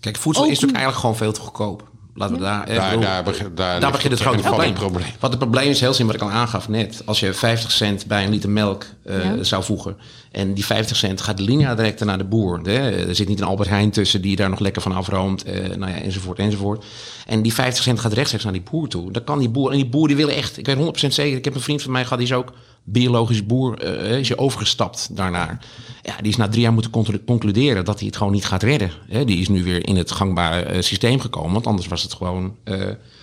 [0.00, 1.88] Kijk, voedsel Ook is natuurlijk eigenlijk gewoon veel te goedkoop.
[2.16, 2.66] Laten we daar...
[2.66, 4.68] eh, Daar, bedoel, daar, begint het grote probleem.
[4.68, 5.06] het probleem.
[5.20, 7.02] Want het probleem is heel simpel, wat ik al aangaf net.
[7.04, 9.42] Als je 50 cent bij een liter melk eh, Ja.
[9.42, 9.96] zou voegen...
[10.32, 12.60] en die 50 cent gaat de linea direct naar de boer.
[12.62, 13.06] Hè?
[13.06, 15.44] Er zit niet een Albert Heijn tussen die daar nog lekker van afroomt...
[15.44, 16.84] eh, nou ja, enzovoort, enzovoort.
[17.26, 19.12] En die 50 cent gaat rechtstreeks naar die boer toe.
[19.12, 19.70] Dan kan die boer...
[19.70, 20.58] En die boer die willen echt...
[20.58, 22.18] Ik weet 100% zeker, ik heb een vriend van mij gehad...
[22.18, 22.52] die is ook
[22.88, 25.64] biologisch boer uh, is je overgestapt daarnaar.
[26.02, 28.90] Ja, die is na drie jaar moeten concluderen dat hij het gewoon niet gaat redden.
[29.08, 32.54] die is nu weer in het gangbare systeem gekomen, want anders was het gewoon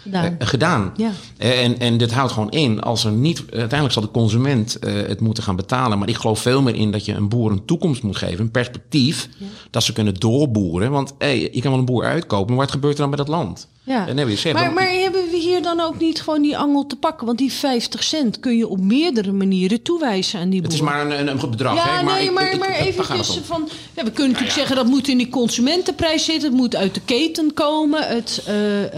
[0.04, 0.36] gedaan.
[0.40, 0.94] gedaan.
[0.98, 1.12] Ja.
[1.38, 5.44] en, en dit houdt gewoon in, als er niet, uiteindelijk zal de consument het moeten
[5.44, 6.00] gaan betalen.
[6.00, 8.52] Maar ik geloof veel meer in dat je een boer een toekomst moet geven, een
[8.52, 9.30] perspectief,
[9.70, 10.92] dat ze kunnen doorboeren.
[10.92, 13.28] Want hey, je kan wel een boer uitkopen, maar wat gebeurt er dan met dat
[13.28, 13.68] land?
[13.86, 14.08] Ja.
[14.08, 14.16] En
[14.54, 17.26] maar, maar hebben we hier dan ook niet gewoon die angel te pakken?
[17.26, 20.70] Want die 50 cent kun je op meerdere manieren toewijzen aan die boer.
[20.70, 21.76] Het is maar een, een, bedrag.
[21.76, 22.04] Ja, hè?
[22.04, 23.06] Maar nee, maar, maar even
[23.46, 23.70] van...
[23.94, 26.50] Ja, we kunnen natuurlijk zeggen dat moet in die consumentenprijs zitten.
[26.50, 28.08] Het moet uit de keten komen.
[28.08, 28.90] Het, uh, uh,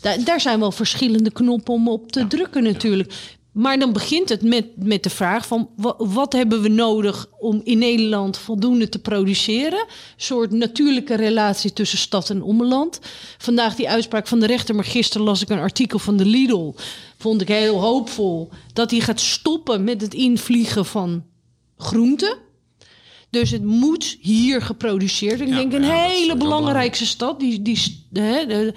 [0.00, 3.12] daar, daar zijn wel verschillende knoppen om op te drukken natuurlijk.
[3.60, 5.68] Maar dan begint het met, met de vraag van
[5.98, 9.78] wat hebben we nodig om in Nederland voldoende te produceren?
[9.78, 13.00] Een soort natuurlijke relatie tussen stad en ommeland.
[13.38, 16.72] Vandaag die uitspraak van de rechter, maar gisteren las ik een artikel van de Lidl.
[17.18, 21.24] Vond ik heel hoopvol dat hij gaat stoppen met het invliegen van
[21.76, 22.36] groenten.
[23.30, 25.40] Dus het moet hier geproduceerd.
[25.40, 27.40] Ik denk een hele belangrijke stad.
[27.40, 28.74] Die, die, hè, de,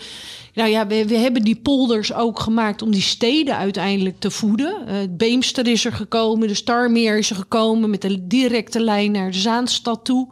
[0.53, 4.75] nou ja, we, we, hebben die polders ook gemaakt om die steden uiteindelijk te voeden.
[4.87, 9.31] Uh, Beemster is er gekomen, de Starmeer is er gekomen met de directe lijn naar
[9.31, 10.27] de Zaanstad toe.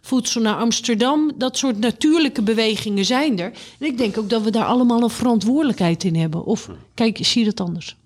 [0.00, 1.32] Voedsel naar Amsterdam.
[1.36, 3.52] Dat soort natuurlijke bewegingen zijn er.
[3.78, 6.44] En ik denk ook dat we daar allemaal een verantwoordelijkheid in hebben.
[6.44, 7.96] Of kijk, zie je dat anders?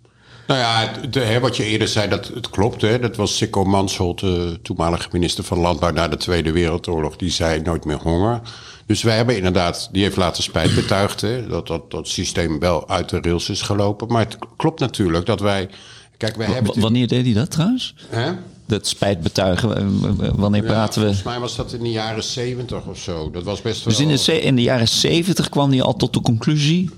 [0.49, 2.81] Nou ja, de, hè, wat je eerder zei, dat het klopt.
[2.81, 7.17] Hè, dat was Sikko Mansholt, de toenmalige minister van Landbouw na de Tweede Wereldoorlog.
[7.17, 8.41] Die zei nooit meer honger.
[8.87, 12.89] Dus wij hebben inderdaad, die heeft later spijt betuigd, hè, dat, dat dat systeem wel
[12.89, 14.09] uit de rails is gelopen.
[14.09, 15.69] Maar het klopt natuurlijk dat wij.
[16.17, 17.95] Kijk, wij hebben wanneer deed hij dat trouwens?
[18.09, 18.33] Hè?
[18.67, 21.07] Dat spijt betuigen, wanneer praten we?
[21.07, 23.31] Volgens mij was dat in de jaren zeventig of zo.
[23.31, 23.95] Dat was best wel...
[23.95, 26.91] Dus in de, in de jaren zeventig kwam hij al tot de conclusie?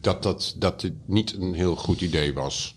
[0.00, 2.74] Dat, dat, dat het niet een heel goed idee was.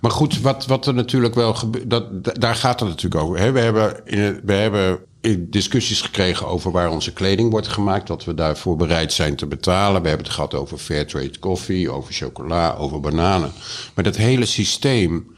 [0.00, 3.38] Maar goed, wat, wat er natuurlijk wel gebeurt, dat, daar gaat het natuurlijk over.
[3.38, 3.52] Hè?
[3.52, 4.98] We, hebben in, we hebben
[5.38, 8.06] discussies gekregen over waar onze kleding wordt gemaakt.
[8.06, 10.02] Dat we daarvoor bereid zijn te betalen.
[10.02, 13.52] We hebben het gehad over fairtrade koffie, over chocola, over bananen.
[13.94, 15.34] Maar dat hele systeem.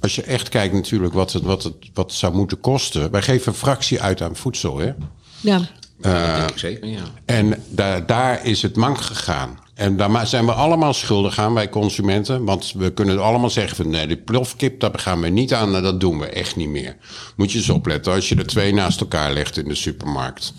[0.00, 3.10] Als je echt kijkt natuurlijk wat het, wat het, wat zou moeten kosten.
[3.10, 4.92] Wij geven een fractie uit aan voedsel, hè?
[5.40, 5.60] Ja.
[6.00, 7.02] Uh, dat denk ik zeker, ja.
[7.24, 9.58] En daar, daar is het mank gegaan.
[9.80, 12.44] En daar zijn we allemaal schuldig aan, wij consumenten.
[12.44, 15.72] Want we kunnen allemaal zeggen van nee, die plofkip, daar gaan we niet aan.
[15.72, 16.96] Dat doen we echt niet meer.
[17.36, 20.54] Moet je eens opletten als je er twee naast elkaar legt in de supermarkt.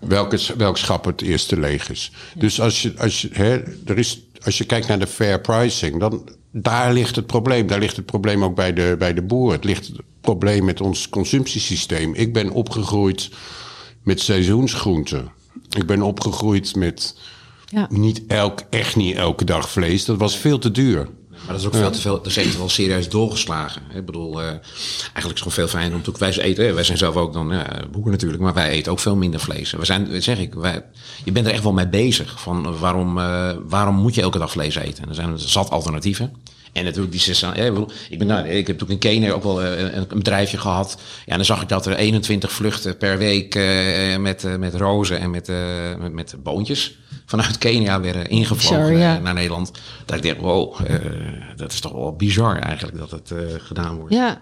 [0.00, 2.12] Welke, welk schap het eerste leeg is.
[2.34, 6.00] Dus als je, als, je, hè, er is, als je kijkt naar de fair pricing,
[6.00, 7.66] dan daar ligt het probleem.
[7.66, 9.52] Daar ligt het probleem ook bij de, bij de boer.
[9.52, 12.14] Het ligt het probleem met ons consumptiesysteem.
[12.14, 13.30] Ik ben opgegroeid
[14.02, 15.30] met seizoensgroenten.
[15.76, 17.14] Ik ben opgegroeid met
[17.66, 17.86] ja.
[17.90, 20.04] Niet elk, echt niet elke dag vlees.
[20.04, 21.08] Dat was veel te duur.
[21.30, 22.16] Maar dat is ook veel te veel.
[22.16, 23.82] Dat is echt wel serieus doorgeslagen.
[23.94, 26.74] Ik bedoel, uh, eigenlijk is het gewoon veel fijner om te wij eten.
[26.74, 29.72] Wij zijn zelf ook dan ja, boeren natuurlijk, maar wij eten ook veel minder vlees.
[29.72, 30.84] We zijn, zeg ik, wij,
[31.24, 32.40] je bent er echt wel mee bezig.
[32.40, 35.08] Van waarom, uh, waarom moet je elke dag vlees eten?
[35.08, 36.32] er zijn zat alternatieven.
[36.72, 37.42] En natuurlijk die zes,
[38.08, 40.96] ik, ben, nou, ik heb natuurlijk in Kenia ook wel eh, een, een, bedrijfje gehad.
[40.98, 45.18] Ja, en dan zag ik dat er 21 vluchten per week uh, met, met rozen
[45.18, 45.50] en met,
[45.98, 49.70] met, met boontjes vanuit Kenia werden ingevlogen naar Nederland.
[50.04, 50.78] Dat ik denk, wow,
[51.56, 54.14] dat is toch wel bizar eigenlijk dat het gedaan wordt.
[54.14, 54.40] Ja,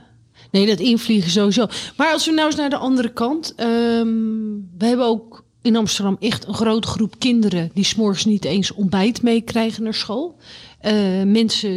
[0.51, 1.67] nee, dat invliegen sowieso.
[1.97, 3.55] Maar als we nou eens naar de andere kant.
[3.61, 8.73] Um, we hebben ook in Amsterdam echt een grote groep kinderen die s'morgens niet eens
[8.73, 10.37] ontbijt meekrijgen naar school.
[10.83, 10.93] Uh,
[11.23, 11.71] mensen,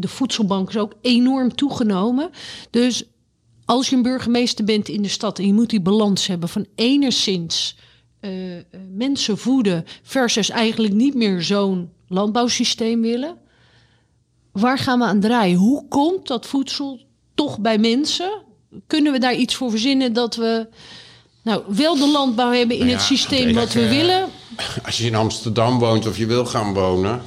[0.00, 2.30] de, voedselbank is ook enorm toegenomen.
[2.70, 3.04] Dus
[3.64, 6.66] als je een burgemeester bent in de stad en je moet die balans hebben van
[6.74, 7.76] enigszins
[8.24, 8.30] uh,
[8.94, 13.36] mensen voeden versus eigenlijk niet meer zo'n landbouwsysteem willen.
[14.52, 15.58] Waar gaan we aan draaien?
[15.58, 17.00] Hoe komt dat voedsel
[17.34, 18.42] toch bij mensen?
[18.86, 20.66] Kunnen we daar iets voor verzinnen dat we
[21.42, 24.28] nou, wel de landbouw hebben in nou het systeem wat we willen?
[24.84, 27.22] Als je in Amsterdam woont of je wil gaan wonen,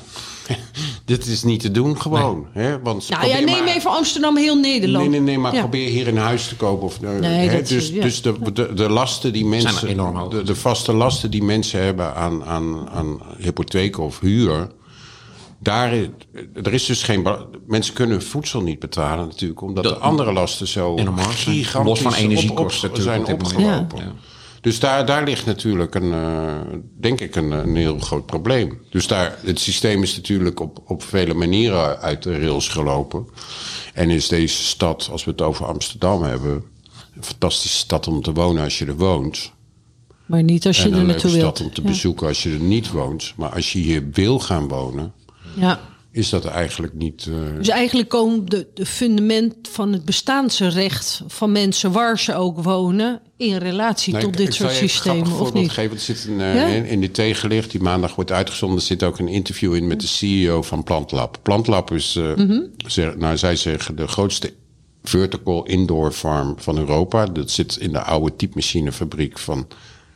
[1.05, 2.47] dit is niet te doen gewoon.
[2.51, 2.81] Hè?
[2.81, 5.09] Want nou ja, neem even Amsterdam, heel Nederland.
[5.09, 6.85] Nee, nee, nee, maar probeer hier een huis te kopen.
[6.85, 7.61] Of, eh, nee, hè?
[7.61, 9.87] Dus, dus de, de, de, lasten die mensen...
[9.87, 14.67] Enorm de, de, vaste lasten die mensen hebben aan, aan, aan hypotheek of huur...
[15.59, 15.93] Daar,
[16.53, 17.27] er is dus geen...
[17.67, 19.61] Mensen kunnen voedsel niet betalen natuurlijk...
[19.61, 23.97] omdat de, andere lasten zo gigantisch Los van energiekosten op, op, zijn opgelopen.
[23.97, 24.13] Ja.
[24.65, 26.53] Dus daar, daar ligt natuurlijk een, uh,
[26.99, 28.81] denk ik, een, een heel groot probleem.
[28.89, 33.27] Dus daar, het systeem is natuurlijk op, op vele manieren uit de rails gelopen.
[33.93, 36.63] En is deze stad, als we het over Amsterdam hebben,
[37.15, 39.51] een fantastische stad om te wonen als je er woont.
[40.25, 41.33] Maar niet als je er naartoe wilt.
[41.33, 43.33] een stad om te bezoeken als je er niet woont.
[43.35, 45.13] Maar als je hier wil gaan wonen,
[45.55, 45.79] ja.
[46.15, 47.25] Is dat eigenlijk niet.
[47.29, 47.35] Uh...
[47.57, 53.21] Dus eigenlijk komen de, de fundament van het bestaansrecht van mensen waar ze ook wonen
[53.37, 55.71] in relatie tot ik- dit ik soort systemen, of niet?
[55.71, 55.91] Geven.
[55.91, 56.65] Het zit een, eh, Ja?
[56.65, 58.77] in, in de tegenlicht die maandag wordt uitgezonden.
[58.77, 61.39] Er zit ook een interview in met de CEO van Plantlab.
[61.41, 62.59] Plantlab is, eh, Mhm.
[62.87, 64.53] zeg- nou, zij zeggen, de grootste
[65.03, 67.25] vertical indoor farm van Europa.
[67.25, 69.67] Dat zit in de oude typemachinefabriek van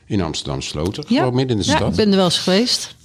[0.06, 1.04] in Amsterdam Sloten.
[1.08, 1.90] Gewoon midden in de ja, stad.
[1.90, 2.96] ik ben er wel eens geweest.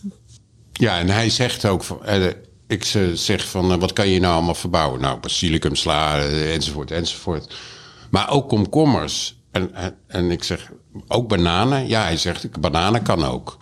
[0.72, 2.26] Ja, en hij zegt ook, van, eh,
[2.74, 5.00] ik ze- zeg van, eh, wat kan je nou allemaal verbouwen?
[5.00, 7.54] Nou, basilicum, sla, eh, enzovoort, enzovoort.
[8.10, 9.36] Maar ook komkommers.
[9.50, 10.72] En, en, en ik zeg,
[11.08, 11.88] ook bananen?
[11.88, 13.56] Ja, hij zegt, bananen kan ook.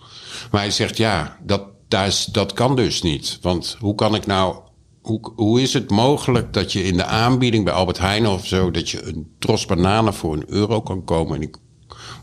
[0.51, 3.37] Maar hij zegt, ja, dat, daar is, dat kan dus niet.
[3.41, 4.55] Want hoe kan ik nou...
[5.01, 8.71] Hoe, hoe is het mogelijk dat je in de aanbieding bij Albert Heijn of zo...
[8.71, 11.33] dat je een tros bananen voor een euro kan komen...
[11.33, 11.49] en die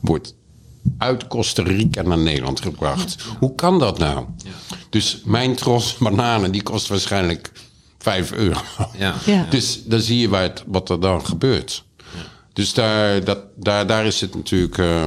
[0.00, 0.35] wordt
[0.98, 3.16] uit Costa Rica naar Nederland gebracht.
[3.38, 4.24] Hoe kan dat nou?
[4.90, 7.52] Dus mijn tros bananen, die kost waarschijnlijk
[7.98, 8.60] 5 euro.
[8.98, 9.14] Ja.
[9.26, 9.46] Ja.
[9.50, 11.84] Dus dan zie je waar het, wat er dan gebeurt.
[12.52, 14.78] Dus daar, dat, daar, daar is het natuurlijk...
[14.78, 15.04] eh,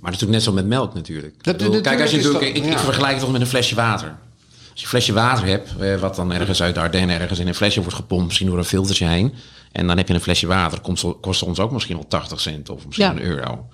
[0.00, 1.34] Maar natuurlijk net zo met melk natuurlijk.
[1.44, 2.92] Dat- Ik bedoel, dat- Kijk, als je natuurlijk natuurlijk, is ik, dat- ik ja.
[2.92, 4.08] vergelijk het toch met een flesje water.
[4.08, 7.48] Als je een flesje water hebt, eh, wat dan ergens uit de Ardennen ergens in
[7.48, 9.34] een flesje wordt gepompt, misschien door een filtertje heen.
[9.72, 12.68] En dan heb je een flesje water, komt, kost ons ook misschien wel 80 cent
[12.70, 13.12] of misschien Ja.
[13.12, 13.66] een euro.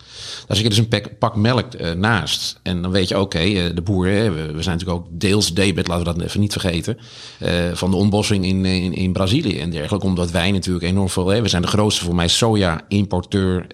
[0.46, 2.60] Daar zit je dus een pak, pak melk eh, naast.
[2.62, 5.86] En dan weet je, oké, eh, de boeren, we, we zijn natuurlijk ook deels debet,
[5.88, 6.98] laten we dat even niet vergeten,
[7.38, 10.06] eh, van de ontbossing in, in, in Brazilië en dergelijke.
[10.06, 13.66] Omdat wij natuurlijk enorm veel, hè, we zijn de grootste voor mij soja-importeur,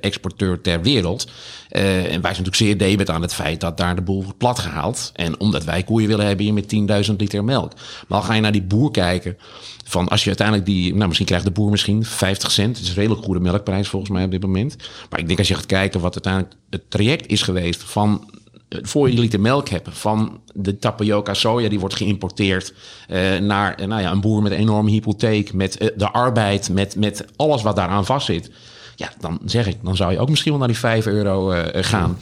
[0.00, 1.30] exporteur ter wereld.
[1.68, 4.58] En wij zijn natuurlijk zeer debet aan het feit dat daar de boel wordt plat
[4.58, 5.10] gehaald.
[5.14, 7.72] En omdat wij koeien willen hebben hier met 10.000 liter melk.
[7.74, 9.36] Maar dan ga je naar die boer kijken.
[9.84, 12.76] Van als je uiteindelijk die, nou misschien krijgt de boer misschien 50 cent.
[12.76, 14.76] Het is een redelijk goede melkprijs volgens mij op dit moment.
[15.10, 18.30] Maar ik denk als je gaat kijken wat uiteindelijk het traject is geweest van
[18.68, 22.74] eh, voor je liter melk hebt van de tapioca soja die wordt geïmporteerd
[23.08, 26.96] eh, naar eh, nou ja, een boer met een enorme hypotheek, met de arbeid, met,
[26.96, 28.50] met alles wat daaraan vastzit.
[28.96, 32.18] Ja, dan zeg ik, dan zou je ook misschien wel naar die 5 euro gaan.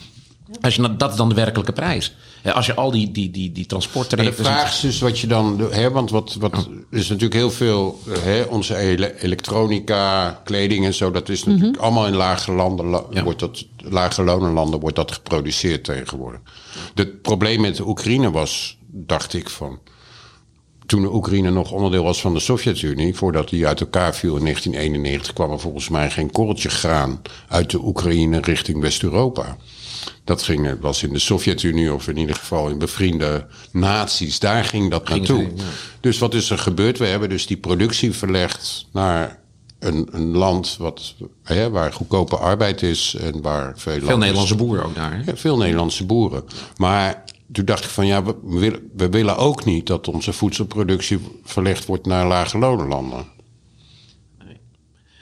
[0.61, 2.13] Als je, dat is dan de werkelijke prijs.
[2.51, 5.67] Als je al die, die, die, die de vraag is dus wat je dan...
[5.71, 6.67] Hè, want wat, wat er
[6.99, 7.99] is natuurlijk heel veel...
[8.19, 11.11] Hè, onze ele- elektronica, kleding en zo...
[11.11, 12.85] dat is natuurlijk allemaal in lage landen...
[12.85, 13.23] la- Ja.
[13.23, 16.39] wordt dat, lage lonenlanden wordt dat geproduceerd tegenwoordig.
[16.95, 19.79] Het probleem met de Oekraïne was, dacht ik van...
[20.85, 23.15] Toen de Oekraïne nog onderdeel was van de Sovjet-Unie...
[23.15, 25.33] voordat die uit elkaar viel in 1991...
[25.33, 29.57] kwam er volgens mij geen korreltje graan uit de Oekraïne richting West-Europa.
[30.23, 34.39] Dat ging, het was in de Sovjet-Unie of in ieder geval in bevriende naties.
[34.39, 35.37] Daar ging dat Ging naartoe.
[35.37, 35.63] heen, ja.
[35.99, 36.97] Dus wat is er gebeurd?
[36.97, 39.39] We hebben dus die productie verlegd naar
[39.79, 44.85] een, een land wat, hè, waar goedkope arbeid is en waar veel, Veel Nederlandse boeren
[44.85, 45.11] ook daar.
[45.11, 45.21] Hè?
[45.25, 46.43] ja, veel Nederlandse boeren.
[46.77, 51.85] Maar toen dacht ik van ja, we, we willen ook niet dat onze voedselproductie verlegd
[51.85, 53.25] wordt naar lage lonenlanden.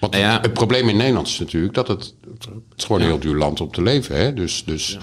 [0.02, 0.42] Want Nou ja.
[0.42, 3.62] het probleem in Nederland is natuurlijk dat het, het is gewoon een heel duur land
[3.62, 4.16] om te leven.
[4.16, 4.34] Hè?
[4.34, 4.98] Dus, dus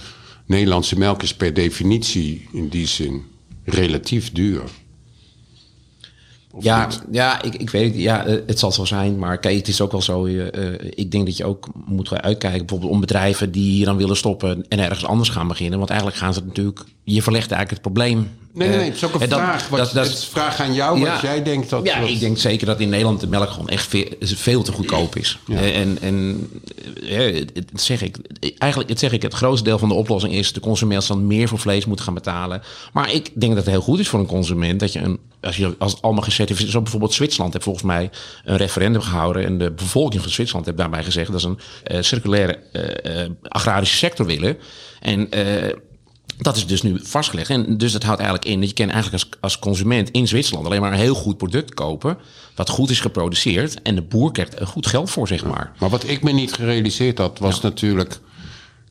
[0.47, 3.25] Nederlandse melk is per definitie in die zin
[3.65, 4.63] relatief duur.
[6.51, 7.03] Of Ja, niet?
[7.11, 8.03] ja ik, ik weet het.
[8.03, 9.19] Ja, eh, het zal zo zijn.
[9.19, 10.27] Maar kijk, het is ook wel zo.
[10.27, 12.59] eh, eh, ik denk dat je ook moet gaan uitkijken.
[12.61, 15.79] Bijvoorbeeld om bedrijven die hier dan willen stoppen en ergens anders gaan beginnen.
[15.79, 16.85] Want eigenlijk gaan ze het natuurlijk.
[17.05, 18.29] Je verlegt eigenlijk het probleem.
[18.53, 19.69] Nee, nee, nee, Eh, het is ook een en dat- vraag.
[19.69, 21.87] Wat, dat- dat- het is een vraag aan jou, wat jij denkt dat...
[21.87, 24.73] ja, wat- ik denk zeker dat in Nederland de melk gewoon echt veel, veel te
[24.73, 25.39] goedkoop is.
[25.49, 26.49] Eh, En, en
[27.09, 28.17] eh, het, zeg ik,
[28.59, 31.49] eigenlijk het zeg ik, het grootste deel van de oplossing is de consument dan meer
[31.49, 32.63] voor vlees moet gaan betalen.
[32.93, 35.57] Maar ik denk dat het heel goed is voor een consument dat je een, als
[35.57, 38.11] je als het allemaal gecertificeerd, zo bijvoorbeeld Zwitserland heeft volgens mij
[38.45, 42.03] een referendum gehouden en de bevolking van Zwitserland heeft daarbij gezegd dat ze een eh,
[42.03, 44.57] circulaire eh, eh, agrarische sector willen.
[45.01, 45.73] En eh,
[46.39, 47.51] dat is dus nu vastgelegd.
[47.51, 50.67] En dus dat houdt eigenlijk in dat je kan eigenlijk als, als consument in Zwitserland
[50.67, 52.19] alleen maar een heel goed product kopen.
[52.55, 53.83] Wat goed is geproduceerd.
[53.83, 55.73] En de boer krijgt er goed geld voor, zeg maar.
[55.79, 58.21] Maar wat ik me niet gerealiseerd had, was natuurlijk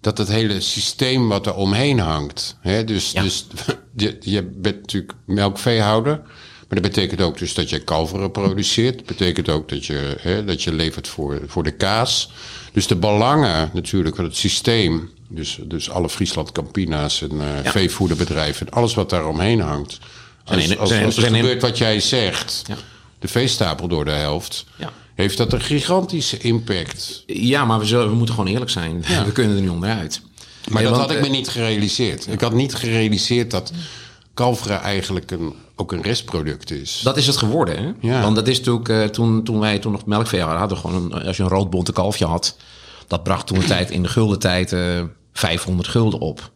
[0.02, 2.58] dat het hele systeem wat er omheen hangt.
[2.62, 3.22] Hè, dus Ja.
[3.22, 3.46] dus
[3.96, 6.22] je, je bent natuurlijk melkveehouder.
[6.68, 8.96] Maar dat betekent ook dus dat je kalveren produceert.
[8.96, 12.32] Dat betekent ook dat je, hè, dat je levert voor, voor de kaas.
[12.74, 15.10] Dus de belangen natuurlijk van het systeem.
[15.28, 17.72] Dus, dus alle Friesland Campina's en Ja.
[17.72, 18.68] veevoederbedrijven.
[18.68, 20.00] En alles wat daar omheen hangt.
[20.46, 22.64] Als, er gebeurt wat jij zegt.
[22.68, 22.76] Ja.
[23.20, 24.66] De veestapel door de helft.
[24.78, 24.92] Ja.
[25.16, 29.04] Heeft dat een gigantische impact Ja, maar we, zullen, we moeten gewoon eerlijk zijn.
[29.26, 30.22] We kunnen er niet onderuit.
[30.70, 32.28] Maar Eh, dat want, had ik me eh, niet gerealiseerd.
[32.28, 33.72] Ik had niet gerealiseerd dat
[34.34, 37.02] kalveren eigenlijk een, ook een restproduct is.
[37.04, 38.08] Dat is het geworden, hè?
[38.08, 38.22] Ja.
[38.22, 41.44] Want dat is natuurlijk, toen, toen wij toen nog melkvee hadden, gewoon een, als je
[41.44, 42.58] een roodbonte kalfje had,
[43.08, 44.76] dat bracht toen de tijd in de gulden tijd
[45.38, 46.52] 500 gulden op.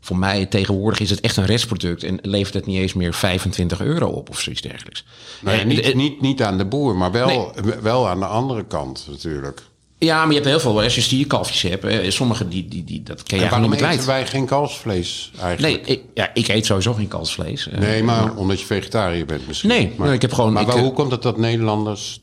[0.00, 3.80] voor mij tegenwoordig is het echt een restproduct en levert het niet eens meer 25
[3.80, 5.04] euro op of zoiets dergelijks.
[5.42, 9.06] Nee, En- niet, niet, niet aan de boer, maar wel, wel aan de andere kant
[9.10, 9.62] natuurlijk.
[9.98, 13.22] Ja, maar je hebt heel veel, als je stierkalfjes hebt, sommige die, die, die, dat
[13.22, 14.04] kun je En eigenlijk niet kwijt.
[14.06, 15.86] wij geen kalfsvlees eigenlijk?
[15.86, 17.68] Nee, ik, ja, ik eet sowieso geen kalfsvlees.
[17.68, 19.68] Eh, Nee, maar omdat je vegetariër bent misschien.
[19.68, 22.20] Nee, maar, nee, ik heb gewoon- Maar ik, eh, hoe komt het dat Nederlanders...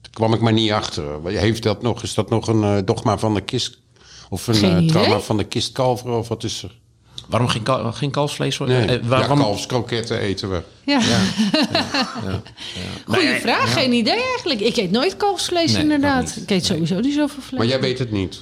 [0.00, 1.04] Daar kwam ik maar niet achter.
[1.24, 3.78] Heeft dat nog, is dat nog een eh, dogma van de kist...
[4.32, 6.78] Of een eh, trauma van de kistkalver of wat is er?
[7.28, 8.58] Waarom geen, kal- geen kalfsvlees?
[8.58, 10.62] Nee, Eh, waarom, ja, kalfskroketten eten we.
[10.84, 11.00] Ja.
[13.06, 14.60] Goeie Nee, vraag, geen idee eigenlijk.
[14.60, 16.36] Ik eet nooit kalfsvlees Nee, inderdaad.
[16.42, 17.58] Ik eet sowieso niet zoveel vlees.
[17.58, 18.40] Maar jij weet het niet.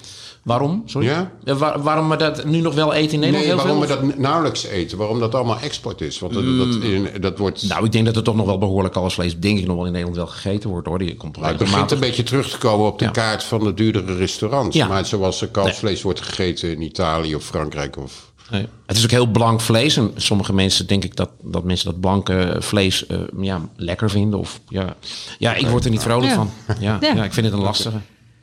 [0.48, 0.82] Waarom?
[0.87, 1.06] Sorry?
[1.08, 1.30] Ja?
[1.44, 3.44] Eh, waar- waarom we dat nu nog wel eten in Nederland?
[3.46, 4.98] Nee, heel waarom we dat nauwelijks eten.
[4.98, 6.18] Waarom dat allemaal export is.
[6.18, 7.68] Want dat, dat, in- dat wordt...
[7.68, 9.92] Nou, ik denk dat er toch nog wel behoorlijk kalfsvlees, denk ik, nog wel in
[9.92, 10.98] Nederland wel gegeten wordt hoor.
[10.98, 13.11] Die komt Nou, het begint een beetje terug te komen op de Ja.
[13.11, 14.76] kaart van de duurdere restaurants.
[14.76, 14.87] Ja.
[14.87, 18.26] Maar zoals er kalfsvlees wordt gegeten in Italië of Frankrijk of...
[18.50, 18.66] Nee.
[18.87, 19.96] Het is ook heel blank vlees.
[19.96, 24.38] En sommige mensen denk ik dat, dat mensen dat blanke vlees eh, ja, lekker vinden.
[24.38, 24.96] Of, ja.
[25.38, 26.34] ja, ik word er niet vrolijk Ja.
[26.34, 26.50] van.
[26.80, 27.14] Ja, Ja.
[27.14, 27.24] ja.
[27.24, 27.96] ik vind het een lastige.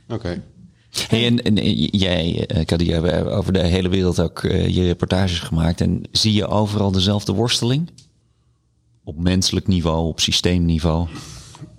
[0.09, 0.41] Oké.
[0.95, 4.84] Hey, en, en jij, eh, Kadia, we hebben over de hele wereld ook eh, je
[4.86, 5.81] reportages gemaakt.
[5.81, 7.89] En zie je overal dezelfde worsteling?
[9.03, 11.08] Op menselijk niveau, op systeemniveau?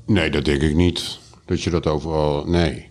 [0.06, 1.18] Nee, dat denk ik niet.
[1.44, 2.44] Dat je dat overal.
[2.44, 2.88] Nee.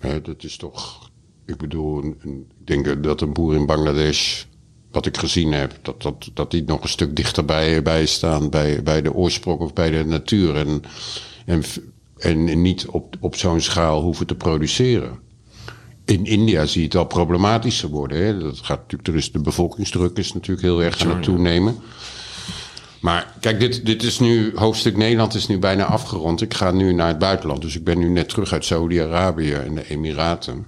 [0.00, 0.20] nee.
[0.20, 1.10] dat is toch.
[1.46, 2.16] Ik bedoel, ik
[2.64, 4.44] denk dat een boer in Bangladesh.
[4.90, 8.82] Wat ik gezien heb, dat, dat, dat die nog een stuk dichterbij bij staan bij,
[8.82, 10.56] bij de oorsprong of bij de natuur.
[10.56, 10.82] En,
[11.44, 11.62] en,
[12.16, 15.24] en niet op, op zo'n schaal hoeven te produceren.
[16.06, 18.24] In India zie je het al problematischer worden.
[18.24, 18.38] Hè?
[18.38, 21.76] Dat gaat natuurlijk, er is de bevolkingsdruk is natuurlijk heel erg aan het toenemen.
[23.00, 26.42] Maar kijk, dit, dit is nu, hoofdstuk Nederland is nu bijna afgerond.
[26.42, 27.62] Ik ga nu naar het buitenland.
[27.62, 30.66] Dus ik ben nu net terug uit Saudi-Arabië en de Emiraten.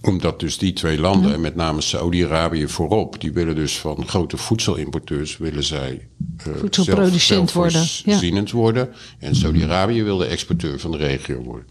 [0.00, 4.36] Omdat dus die twee landen, en met name Saudi-Arabië voorop, die willen dus van grote
[4.36, 8.44] voedselimporteurs, willen zij eh, Voedselproducent zelf- worden, ja.
[8.52, 8.88] worden.
[9.18, 11.66] En Saudi-Arabië wil de exporteur van de regio worden.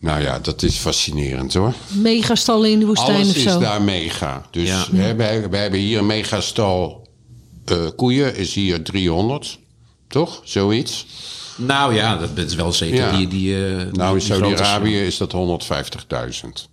[0.00, 1.74] Nou ja, dat is fascinerend hoor.
[1.88, 3.58] Megastallen in de woestijn Alles of is zo.
[3.58, 4.46] daar mega.
[4.50, 4.84] Dus Ja.
[4.94, 7.08] hè, wij, wij hebben hier een megastal
[7.64, 9.58] eh, koeien, is hier 300.
[10.08, 10.40] Toch?
[10.44, 11.06] Zoiets.
[11.56, 12.96] Nou ja, dat is wel zeker.
[12.96, 13.16] Ja.
[13.16, 16.68] Die, die, eh, Nou, in Saudi-Arabië is dat 150.000.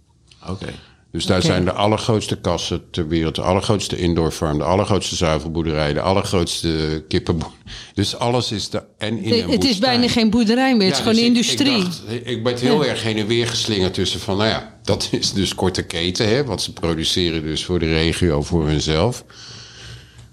[0.47, 0.73] Oké.
[1.11, 5.93] Dus daar zijn de allergrootste kassen ter wereld, de allergrootste indoor farm, de allergrootste zuivelboerderij,
[5.93, 7.51] de allergrootste kippenboer.
[7.93, 8.85] Dus alles is daar.
[8.97, 11.77] En in een het is bijna geen boerderij meer, het is gewoon dus ik- industrie.
[11.77, 15.07] Ik, dacht, ik ben heel erg heen en weer geslingerd tussen van, nou ja, dat
[15.19, 19.25] is dus korte keten, hè, wat ze produceren dus voor de regio, voor hunzelf.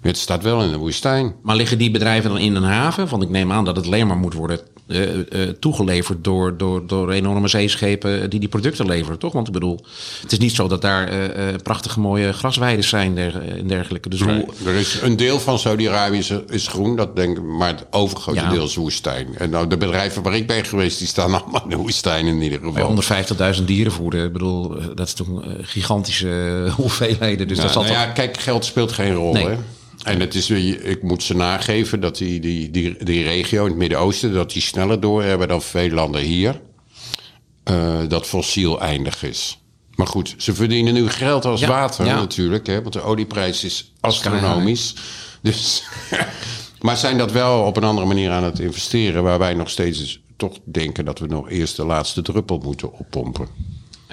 [0.00, 1.34] Het staat wel in de woestijn.
[1.42, 3.08] Maar liggen die bedrijven dan in een haven?
[3.08, 6.86] Want ik neem aan dat het alleen maar moet worden eh, eh, toegeleverd door, door,
[6.86, 9.32] door enorme zeeschepen die die producten leveren, toch?
[9.32, 9.84] Want ik bedoel,
[10.22, 14.08] het is niet zo dat daar eh, eh, prachtige mooie grasweiden zijn en dergelijke.
[14.08, 17.68] Dus hoe, Er is een deel van Saudi-Arabië is, is groen, dat denk ik, maar
[17.68, 18.50] het overgrote Ja.
[18.50, 19.26] deel is woestijn.
[19.38, 22.42] En nou, de bedrijven waar ik ben geweest, die staan allemaal in de woestijn in
[22.42, 23.54] ieder geval.
[23.58, 25.26] 150.000 dieren voeden, ik bedoel, eh, dat is eh,
[25.62, 27.48] gigantische eh, hoeveelheden.
[27.48, 28.04] Dus Ja, dat zal nou toch...
[28.04, 29.32] ja, kijk, geld speelt geen rol.
[29.32, 29.46] Nee.
[29.46, 29.56] Hè?
[30.04, 33.78] En het is, ik moet ze nageven dat die, die, die, die regio in het
[33.78, 36.60] Midden-Oosten, dat die sneller door hebben dan veel landen hier.
[37.64, 39.58] eh, dat fossiel eindig is.
[39.94, 42.14] Maar goed, ze verdienen nu geld als Ja, water ja.
[42.14, 42.66] natuurlijk.
[42.66, 44.94] Hè, want de olieprijs is astronomisch.
[45.42, 45.84] Dus,
[46.80, 49.22] maar zijn dat wel op een andere manier aan het investeren...
[49.22, 53.48] waar wij nog steeds toch denken dat we nog eerst de laatste druppel moeten oppompen.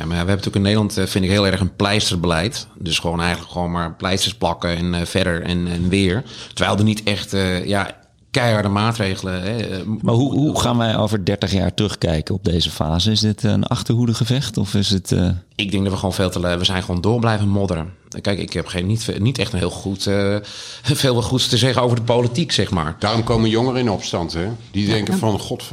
[0.02, 2.68] Ja, maar we hebben natuurlijk in Nederland, eh, vind ik, heel erg een pleisterbeleid.
[2.80, 6.24] Dus gewoon eigenlijk gewoon maar pleisters plakken en eh, verder en, en weer.
[6.54, 7.98] Terwijl er niet echt eh, ja,
[8.32, 9.42] keiharde maatregelen...
[9.42, 9.68] Hè,
[10.02, 13.12] Maar hoe, hoe gaan wij over 30 jaar terugkijken op deze fase?
[13.12, 15.12] Is dit een achterhoedegevecht of is het...
[15.12, 16.40] eh, Ik denk dat we gewoon veel te...
[16.58, 17.94] We zijn gewoon door blijven modderen.
[18.22, 20.08] Kijk, ik heb geen, niet, niet echt een heel goed...
[20.08, 20.36] eh,
[20.84, 22.96] veel goeds te zeggen over de politiek, zeg maar.
[23.00, 24.34] Daarom komen jongeren in opstand.
[24.34, 24.48] Hè?
[24.72, 25.64] Die denken van, god,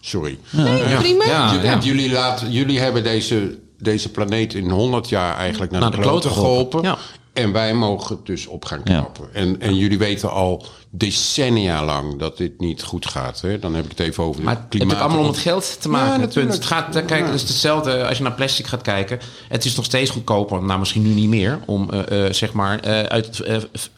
[0.00, 0.38] sorry.
[0.50, 1.24] Nee, prima.
[1.24, 1.78] Ja, Jullie- ja.
[1.78, 6.02] Jullie, laten, jullie hebben deze, deze planeet in 100 jaar eigenlijk naar, Naar de, de
[6.02, 6.96] kloten geholpen.
[7.32, 8.98] En wij mogen het dus op gaan Ja.
[9.00, 9.28] knappen.
[9.34, 13.40] En, en jullie weten al decennia lang dat dit niet goed gaat.
[13.40, 13.58] Hè?
[13.58, 14.96] Dan heb ik het even over Maar het heeft klimaat.
[14.96, 16.14] ook allemaal om het geld te maken.
[16.14, 16.52] Ja, het, punt.
[16.52, 19.18] het gaat, eh, kijk, het is hetzelfde als je naar plastic gaat kijken.
[19.48, 22.80] Het is nog steeds goedkoper, nou misschien nu niet meer, om eh, eh, zeg maar
[22.80, 23.42] eh, uit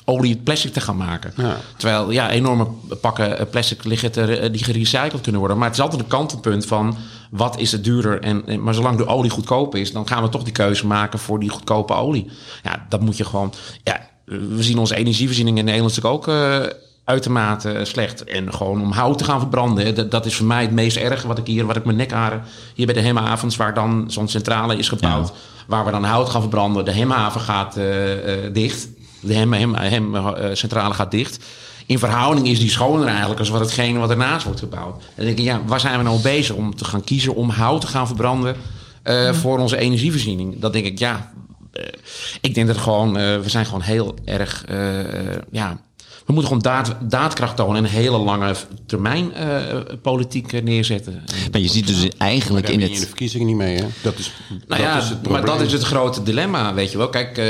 [0.04, 1.32] olie plastic te gaan maken.
[1.36, 1.56] Ja.
[1.76, 2.66] Terwijl ja, enorme
[3.00, 5.58] pakken plastic liggen te, eh, die gerecycled kunnen worden.
[5.58, 6.96] Maar het is altijd een kantelpunt van
[7.32, 8.20] wat is het duurder.
[8.20, 11.18] En, en- maar zolang de olie goedkoop is, dan gaan we toch die keuze maken
[11.18, 12.30] voor die goedkope olie.
[12.62, 13.52] Ja, dat moet je gewoon.
[13.84, 16.34] Ja, we zien onze energievoorziening in Nederland natuurlijk ook.
[16.34, 16.60] eh,
[17.04, 18.24] uitermate slecht.
[18.24, 19.94] En gewoon om hout te gaan verbranden.
[19.94, 22.42] Dat, dat is voor mij het meest erge wat ik hier, wat ik mijn nekharen...
[22.74, 25.32] Hier bij de Hemhavens, waar dan zo'n centrale is gebouwd...
[25.66, 26.84] waar we dan hout gaan verbranden.
[26.84, 28.88] De Hemhaven gaat uh, uh, dicht.
[29.20, 30.14] De hem, hem, hem
[30.56, 31.44] centrale gaat dicht.
[31.92, 33.38] In verhouding is die schoner eigenlijk...
[33.38, 34.94] als wat hetgene wat ernaast wordt gebouwd.
[34.94, 37.34] En dan denk ik, ja, waar zijn we nou bezig om te gaan kiezen...
[37.34, 38.56] om hout te gaan verbranden
[39.04, 40.60] uh, voor onze energievoorziening?
[40.60, 41.32] Dat denk ik, ja...
[42.40, 44.64] ik denk dat gewoon, we zijn gewoon heel erg,
[45.50, 45.80] ja,
[46.26, 48.54] we moeten gewoon daad, daadkracht tonen en een hele lange
[48.86, 49.64] termijn uh,
[50.02, 51.24] politiek neerzetten.
[51.52, 52.90] Maar je ziet dus eigenlijk in het...
[52.90, 53.86] in de verkiezingen niet mee, hè?
[54.02, 56.98] Dat is, nou dat ja, is het maar dat is het grote dilemma, weet je
[56.98, 57.08] wel.
[57.08, 57.44] Kijk, uh,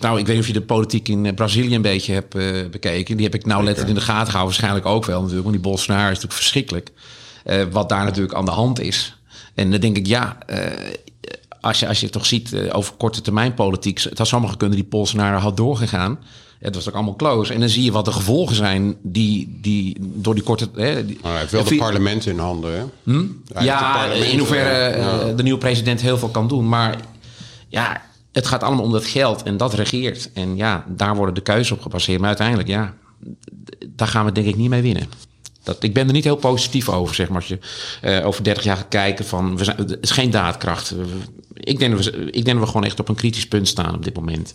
[0.00, 3.16] nou, ik weet niet of je de politiek in Brazilië een beetje hebt uh, bekeken.
[3.16, 4.56] Die heb ik nou letterlijk in de gaten gehouden.
[4.58, 6.92] Waarschijnlijk ook wel natuurlijk, want die Bolsonaro is natuurlijk verschrikkelijk.
[7.70, 9.16] wat daar natuurlijk aan de hand is.
[9.54, 10.38] En dan denk ik, ja
[11.64, 14.84] als je, als je toch ziet over korte termijn politiek, het had zomaar gekund die
[14.84, 16.18] Bolsonaro had doorgegaan.
[16.64, 17.52] Het was ook allemaal close.
[17.52, 20.68] En dan zie je wat de gevolgen zijn die, die door die korte...
[20.74, 22.84] Hè, die, maar hij heeft wel het parlement in handen, hè?
[23.02, 23.24] Hm?
[23.64, 26.68] Ja, in hoeverre uh, de nieuwe president heel veel kan doen.
[26.68, 26.96] Maar
[27.68, 28.02] ja,
[28.32, 30.30] het gaat allemaal om dat geld en dat regeert.
[30.32, 32.18] En ja, daar worden de keuzes op gebaseerd.
[32.18, 32.94] Maar uiteindelijk, ja,
[33.88, 35.08] daar gaan we denk ik niet mee winnen.
[35.62, 37.36] Dat, ik ben er niet heel positief over, zeg maar.
[37.36, 37.58] Als je
[38.20, 39.56] uh, over 30 jaar gaat kijken van...
[39.56, 40.94] We zijn, het is geen daadkracht.
[41.54, 43.94] Ik denk, dat we, ik denk dat we gewoon echt op een kritisch punt staan
[43.94, 44.52] op dit moment.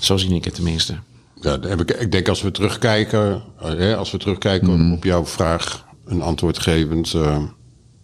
[0.00, 0.98] Zo zie ik het tenminste.
[1.40, 4.92] Ja, heb ik, ik denk als we terugkijken, hè, als we terugkijken mm.
[4.92, 7.42] op jouw vraag, een antwoord gevend, uh,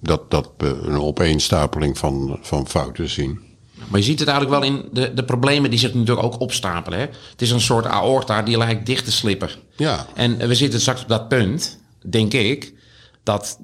[0.01, 3.41] dat, dat we een opeenstapeling van, van fouten zien.
[3.89, 6.99] Maar je ziet het eigenlijk wel in de, de problemen die zich natuurlijk ook opstapelen.
[6.99, 7.07] Hè?
[7.31, 9.49] Het is een soort aorta die lijkt dicht te slippen.
[9.77, 10.07] Ja.
[10.15, 12.75] En we zitten straks op dat punt, denk ik,
[13.23, 13.59] dat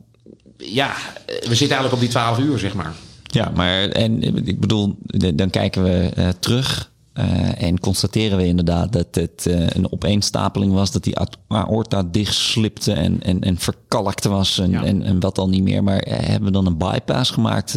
[0.57, 0.95] ja,
[1.27, 2.93] we zitten eigenlijk op die 12 uur, zeg maar.
[3.23, 4.97] Ja, maar en ik bedoel,
[5.35, 10.73] dan kijken we uh, terug uh, en constateren we inderdaad dat het uh, een opeenstapeling
[10.73, 11.17] was, dat die
[11.49, 14.85] aorta dichtslipte en, en, en verkalkte was en, ja.
[14.85, 15.85] en, en, wat al niet meer.
[15.85, 17.77] Maar uh, hebben we dan een bypass gemaakt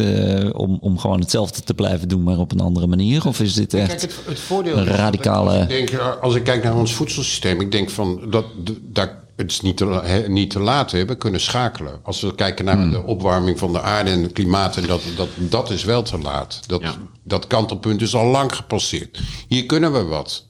[0.52, 3.26] om, om gewoon hetzelfde te blijven doen, maar op een andere manier?
[3.26, 5.50] Of is dit echt Kijk, het, het voordeel een radicale...
[5.50, 8.44] Als ik, denk, als ik kijk naar ons voedselsysteem, ik denk van dat
[8.82, 10.90] daar het is niet te, niet te laat.
[10.90, 11.04] Hè.
[11.04, 12.00] We kunnen schakelen.
[12.02, 12.90] Als we kijken naar hmm.
[12.90, 16.18] de opwarming van de aarde en het klimaat, en dat, dat, dat is wel te
[16.18, 16.60] laat.
[16.66, 16.94] Dat, ja.
[17.22, 19.20] dat kantelpunt is al lang gepasseerd.
[19.48, 20.46] Hier kunnen we wat.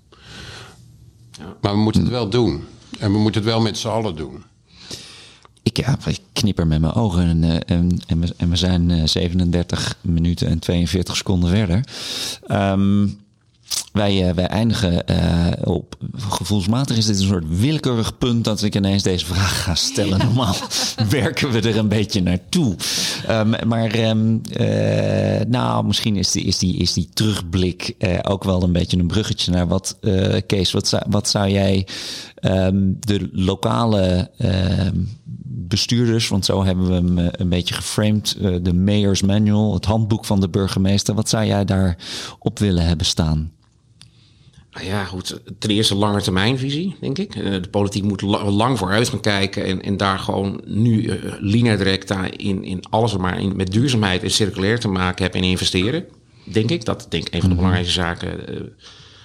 [1.30, 1.56] Ja.
[1.60, 2.64] Maar we moeten het wel doen.
[2.98, 4.44] En we moeten het wel met z'n allen doen.
[5.62, 9.08] Ik, ja, ik knipper met mijn ogen en, eh, en, en, we, en we zijn
[9.08, 11.84] 37 eh, minuten en 42 seconden verder.
[12.50, 13.18] Um,
[13.96, 18.74] wij, uh, wij eindigen uh, op gevoelsmatig is dit een soort willekeurig punt dat ik
[18.74, 20.18] ineens deze vraag ga stellen.
[20.26, 20.54] Normaal
[21.08, 22.76] werken we er een beetje naartoe.
[23.30, 28.62] Um, maar um, uh, nou, misschien is die, is die, is die terugblik ook wel
[28.62, 29.98] een beetje een bruggetje naar wat,
[30.46, 31.86] Kees, wat zou, wat zou jij
[32.40, 34.30] um, de lokale
[35.44, 40.40] bestuurders, want zo hebben we hem een beetje geframed, de Mayor's Manual, het handboek van
[40.40, 41.14] de burgemeester.
[41.14, 41.96] Wat zou jij daar
[42.38, 43.54] op willen hebben staan?
[44.76, 45.40] Nou ja, goed.
[45.58, 47.34] Ten eerste lange termijnvisie, denk ik.
[47.34, 51.76] Eh, de politiek moet lang vooruit gaan kijken en, en daar gewoon nu uh, linea
[51.76, 55.48] directa in, in alles wat maar in, met duurzaamheid en circulair te maken hebben en
[55.48, 56.04] investeren.
[56.44, 56.84] Denk ik.
[56.84, 57.64] Dat denk ik een van de mhm.
[57.64, 58.54] belangrijkste zaken.
[58.54, 58.60] Uh,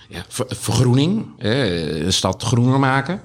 [0.10, 3.22] ja, ver, vergroening, de stad groener maken.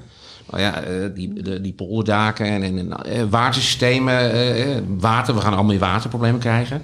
[0.50, 5.78] Nou ja, die, de, die polderdaken en, en, en watersystemen, water, we gaan allemaal meer
[5.78, 6.82] waterproblemen krijgen.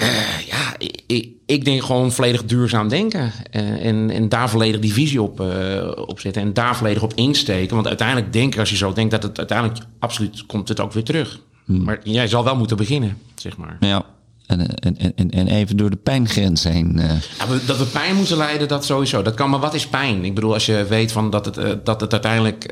[0.00, 0.74] Uh, ja,
[1.06, 3.32] ik, ik, denk gewoon volledig duurzaam denken.
[3.52, 6.42] Uh, en, en daar volledig die visie op, uh, op zetten.
[6.42, 7.74] En daar volledig op insteken.
[7.74, 10.92] Want uiteindelijk denk ik, als je zo denkt, dat het uiteindelijk absoluut komt het ook
[10.92, 11.40] weer terug.
[11.64, 11.84] Hmm.
[11.84, 13.76] Maar jij zal wel moeten beginnen, zeg maar.
[13.80, 14.04] Ja.
[14.46, 17.00] En, en, en, en even door de pijngrens heen.
[17.38, 19.22] Ja, dat we pijn moeten lijden, dat sowieso.
[19.22, 20.24] Dat kan, maar wat is pijn?
[20.24, 22.70] Ik bedoel, als je weet van dat, het, dat het uiteindelijk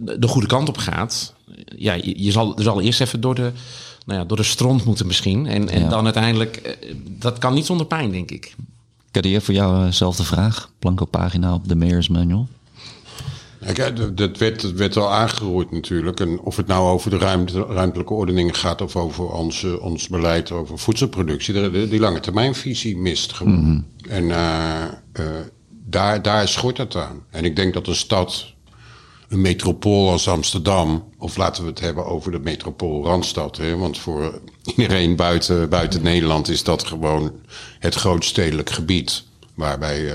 [0.00, 1.34] de goede kant op gaat.
[1.76, 3.52] Ja, je, je zal, er zal eerst even door de
[4.04, 5.46] nou ja, door de stront moeten misschien.
[5.46, 8.54] En, en dan uiteindelijk, eh, dat kan niet zonder pijn, denk ik.
[9.10, 10.70] Kadir, voor jou dezelfde eh, vraag.
[10.78, 12.48] Blanco pagina op de Mayor's Manual.
[13.72, 16.20] Kijk, dat werd, dat werd al aangeroerd natuurlijk.
[16.20, 20.50] En of het nou over de ruimte, ruimtelijke ordening gaat of over ons, ons beleid
[20.50, 23.54] over voedselproductie, die, die lange termijnvisie mist gewoon.
[23.54, 23.86] Mm -hmm.
[24.08, 24.84] En uh,
[25.20, 25.26] uh,
[25.68, 27.22] daar, daar schort het aan.
[27.30, 28.53] En ik denk dat een stad
[29.28, 33.56] een metropool als Amsterdam, of laten we het hebben over de metropool Randstad.
[33.56, 33.76] Hè?
[33.76, 34.40] Want voor
[34.76, 37.32] iedereen buiten, buiten Nederland is dat gewoon
[37.78, 39.24] het grootstedelijk gebied.
[39.54, 40.12] Waarbij uh,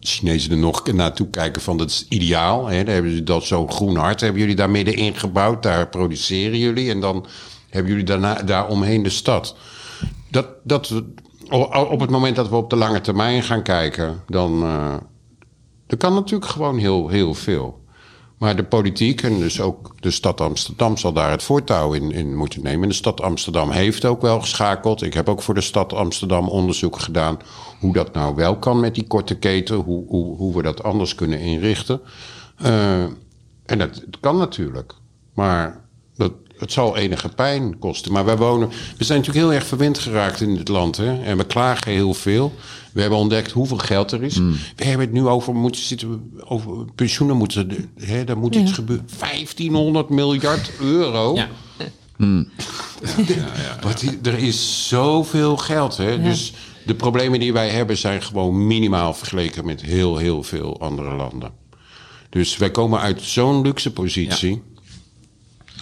[0.00, 2.66] Chinezen er nog naartoe kijken van dat is ideaal.
[2.66, 2.84] Hè?
[2.84, 5.62] Dan hebben ze dat zo'n groen hart, hebben jullie daar middenin gebouwd.
[5.62, 7.26] Daar produceren jullie en dan
[7.68, 9.56] hebben jullie daarna, daar omheen de stad.
[10.30, 11.02] Dat, dat,
[11.70, 14.62] op het moment dat we op de lange termijn gaan kijken, dan...
[14.62, 14.94] Uh,
[15.98, 17.79] kan natuurlijk gewoon heel, heel veel.
[18.40, 22.36] Maar de politiek en dus ook de stad Amsterdam zal daar het voortouw in, in
[22.36, 22.82] moeten nemen.
[22.82, 25.02] En de stad Amsterdam heeft ook wel geschakeld.
[25.02, 27.38] Ik heb ook voor de stad Amsterdam onderzoek gedaan
[27.80, 31.14] hoe dat nou wel kan met die korte keten, hoe, hoe, hoe we dat anders
[31.14, 32.00] kunnen inrichten.
[32.62, 33.02] Uh,
[33.66, 34.94] en dat, kan natuurlijk.
[35.34, 35.84] Maar
[36.60, 38.12] het zal enige pijn kosten.
[38.12, 38.68] Maar wij wonen.
[38.96, 40.96] We zijn natuurlijk heel erg verwend geraakt in dit land.
[40.96, 41.22] Hè?
[41.22, 42.52] En we klagen heel veel.
[42.92, 44.36] We hebben ontdekt hoeveel geld er is.
[44.36, 44.56] Hmm.
[44.76, 47.36] We hebben het nu over, moeten zitten, over pensioenen.
[47.36, 49.06] Moeten, hè, daar moet iets gebeuren.
[49.18, 51.34] 1500 miljard euro.
[51.34, 51.48] Ja.
[52.16, 52.48] Hmm.
[53.26, 55.96] ja, ja, er is zoveel geld.
[55.96, 56.22] Hè?
[56.22, 56.52] Dus
[56.86, 61.52] de problemen die wij hebben zijn gewoon minimaal vergeleken met heel, heel veel andere landen.
[62.30, 64.62] Dus wij komen uit zo'n luxe positie.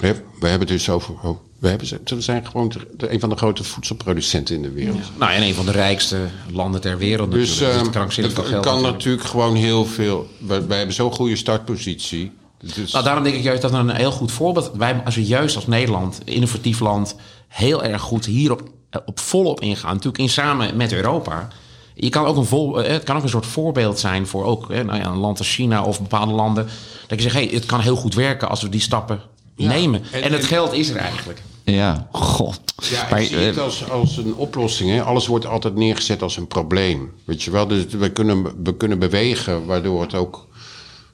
[0.01, 1.15] We hebben het dus over.
[1.59, 5.01] we, hebben, we zijn gewoon een van de grote voedselproducenten in de wereld.
[5.19, 6.19] Nou, en een van de rijkste
[6.53, 7.33] landen ter wereld.
[7.33, 8.83] Dus, dus het kan natuurlijk.
[8.83, 10.29] natuurlijk gewoon heel veel.
[10.39, 12.33] Wij, hebben zo'n goede startpositie.
[12.75, 12.93] Dus...
[12.93, 14.71] Nou, daarom denk ik juist dat een heel goed voorbeeld.
[14.75, 17.17] Wij, als we juist als Nederland, innovatief land,
[17.49, 18.63] heel erg goed hierop
[19.05, 19.93] op volop ingaan.
[19.93, 21.49] Natuurlijk in samen met Europa.
[21.95, 24.97] Je kan ook een vol, het kan ook een soort voorbeeld zijn voor ook nou
[24.97, 26.67] ja, een land als China of bepaalde landen.
[27.07, 29.21] Dat je zegt, hey, het kan heel goed werken als we die stappen
[29.59, 30.03] nemen.
[30.13, 31.43] En, het geld is er eigenlijk.
[31.65, 32.61] Ja, god.
[32.91, 34.91] Ja, maar, zie het als, als een oplossing.
[34.91, 35.03] Hè?
[35.03, 37.13] Alles wordt altijd neergezet als een probleem.
[37.25, 40.47] Weet je wel, dus we kunnen, we kunnen bewegen waardoor het ook...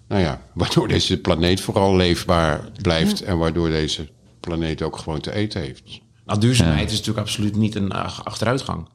[0.08, 3.22] Nou ja, waardoor deze planeet vooral leefbaar blijft...
[3.22, 4.08] en waardoor deze
[4.40, 5.82] planeet ook gewoon te eten heeft.
[6.26, 7.92] Nou, duurzaamheid is natuurlijk absoluut niet een
[8.24, 8.88] achteruitgang.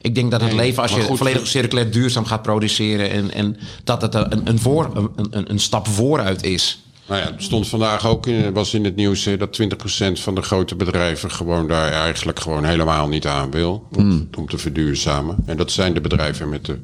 [0.00, 3.10] Ik denk dat het leven, als je goed, volledig circulair duurzaam gaat produceren...
[3.10, 6.83] en, en dat het een, een, voor, een, een, een stap vooruit is...
[7.06, 9.66] Nou ja, het stond vandaag ook in, was in het nieuws dat 20%
[10.12, 13.86] van de grote bedrijven gewoon daar eigenlijk gewoon helemaal niet aan wil.
[13.96, 14.28] Om, hmm.
[14.38, 15.36] om te verduurzamen.
[15.46, 16.78] En dat zijn de bedrijven met de,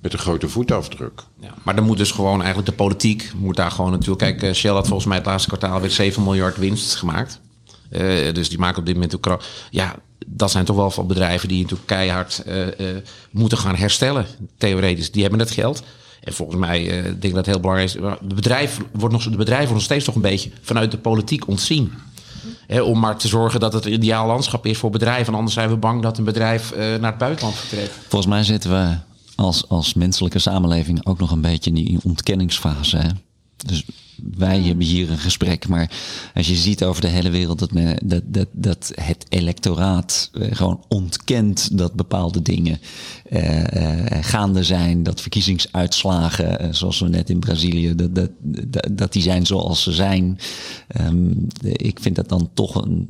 [0.00, 1.22] met de grote voetafdruk.
[1.40, 4.18] Ja, maar dan moet dus gewoon eigenlijk de politiek moet daar gewoon natuurlijk.
[4.18, 7.40] Kijk, eh, Shell had volgens mij het laatste kwartaal weer 7 miljard winst gemaakt.
[7.90, 9.42] Uh, dus die maken op dit moment ook.
[9.70, 9.94] Ja,
[10.26, 12.72] dat zijn toch wel van bedrijven die natuurlijk keihard uh, uh,
[13.30, 14.26] moeten gaan herstellen.
[14.58, 15.82] Theoretisch, die hebben het geld.
[16.20, 18.00] En volgens mij uh, denk ik dat het heel belangrijk is.
[18.28, 21.48] De, bedrijf wordt nog, de bedrijven worden nog steeds toch een beetje vanuit de politiek
[21.48, 21.92] ontzien.
[22.82, 25.34] om maar te zorgen dat het een ideaal landschap is voor bedrijven.
[25.34, 27.92] Anders zijn we bang dat een bedrijf uh, naar het buitenland vertrekt.
[28.08, 28.96] Volgens mij zitten we
[29.34, 32.96] als, als menselijke samenleving ook nog een beetje in die ontkenningsfase.
[32.96, 33.08] Hè?
[33.56, 33.84] Dus
[34.36, 35.90] wij hebben hier een gesprek, maar
[36.34, 40.56] als je ziet over de hele wereld dat, men, dat, dat, dat het electoraat eh,
[40.56, 42.80] gewoon ontkent dat bepaalde dingen
[43.30, 49.12] uh, uh, gaande zijn, dat verkiezingsuitslagen, zoals we net in Brazilië, dat, dat, dat, dat
[49.12, 50.38] die zijn zoals ze zijn.
[51.00, 53.06] Um, ik vind dat dan toch een,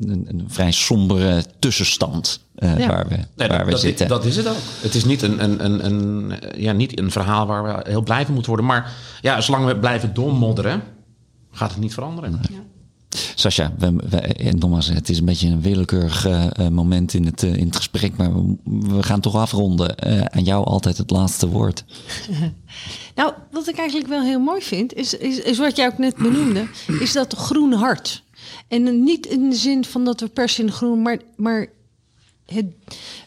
[0.00, 2.40] een, een vrij sombere tussenstand.
[2.58, 2.86] Uh, ja.
[2.86, 4.08] waar we, nee, waar dat, we dat, zitten.
[4.08, 4.56] Dat is het ook.
[4.80, 8.24] Het is niet een, een, een, een, ja, niet een verhaal waar we heel blij
[8.24, 8.68] van moeten worden.
[8.68, 10.82] Maar ja, zolang we blijven doormodderen,
[11.52, 12.40] gaat het niet veranderen.
[12.50, 12.58] Ja.
[13.40, 17.66] Sascha, we, en nogmaals, het is een beetje een willekeurig uh, moment in het, in
[17.66, 18.32] het gesprek, maar
[18.64, 20.02] we, gaan toch afronden.
[20.32, 21.84] Aan jou altijd het laatste woord.
[23.14, 26.16] nou, wat ik eigenlijk wel heel mooi vind, is, is, is wat jij ook net
[26.16, 26.66] benoemde,
[27.00, 28.22] is dat groene hart.
[28.68, 31.66] En niet in de zin van dat we per se groen, maar, maar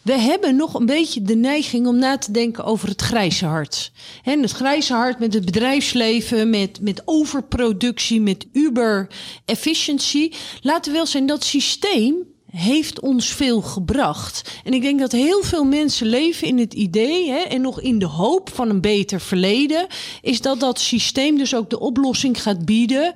[0.01, 3.91] we hebben nog een beetje de neiging om na te denken over het grijze hart.
[4.21, 10.31] Het grijze hart met het bedrijfsleven, met, met overproductie, met uber-efficiency.
[10.61, 12.15] Laten we wel zijn, dat systeem
[12.51, 14.59] heeft ons veel gebracht.
[14.63, 17.99] En ik denk dat heel veel mensen leven in het idee hè, en nog in
[17.99, 19.87] de hoop van een beter verleden,
[20.21, 23.13] is dat dat systeem dus ook de oplossing gaat bieden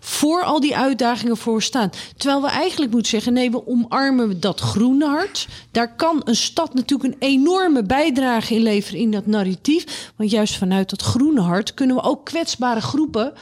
[0.00, 1.90] voor al die uitdagingen voor staan.
[2.16, 5.48] Terwijl we eigenlijk moeten zeggen: nee, we omarmen dat groene hart.
[5.70, 10.12] Daar kan een stad natuurlijk een enorme bijdrage in leveren in dat narratief.
[10.16, 13.32] Want juist vanuit dat groene hart kunnen we ook kwetsbare groepen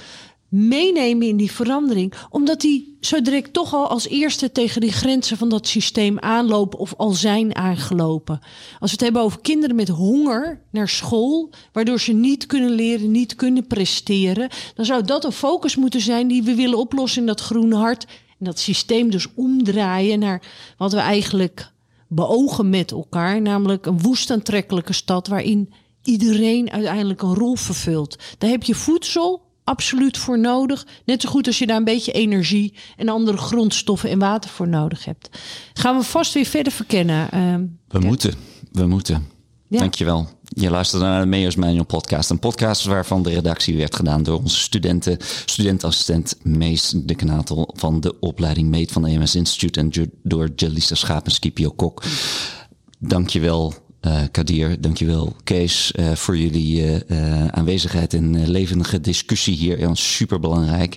[0.49, 2.13] meenemen in die verandering.
[2.31, 6.79] Omdat die zo direct toch al als eerste tegen die grenzen van dat systeem aanlopen
[6.79, 8.39] of al zijn aangelopen.
[8.79, 13.11] Als we het hebben over kinderen met honger naar school, waardoor ze niet kunnen leren,
[13.11, 17.27] niet kunnen presteren, dan zou dat een focus moeten zijn die we willen oplossen in
[17.27, 18.07] dat groene hart.
[18.39, 20.43] En dat systeem dus omdraaien naar
[20.77, 21.71] wat we eigenlijk
[22.09, 25.73] beogen met elkaar, namelijk een woest aantrekkelijke stad waarin
[26.03, 28.17] iedereen uiteindelijk een rol vervult.
[28.39, 30.87] Daar heb je voedsel, absoluut voor nodig.
[31.05, 34.69] Net zo goed als je daar een beetje energie en andere grondstoffen en water voor
[34.69, 35.29] nodig hebt.
[35.75, 37.29] Gaan we vast weer verder verkennen.
[37.35, 37.55] Uh,
[37.89, 38.35] we moeten,
[38.73, 39.27] we moeten.
[39.69, 39.79] Ja.
[39.79, 40.29] Dankjewel.
[40.43, 42.31] Je luistert naar de Mayors Manual podcast.
[42.31, 45.17] Een podcast waarvan de redactie werd gedaan door onze studenten.
[45.45, 49.81] Studentassistent Mees de Kanatel van de opleiding Meet van de EMS Institute.
[49.81, 52.03] En door Jalisa Schaap en Scipio Kok.
[52.99, 53.75] Dankjewel
[54.07, 54.81] uh, Kadir.
[54.81, 59.79] Dankjewel Kees uh, voor jullie uh, aanwezigheid en levendige discussie hier.
[59.79, 60.97] Ja, super belangrijk.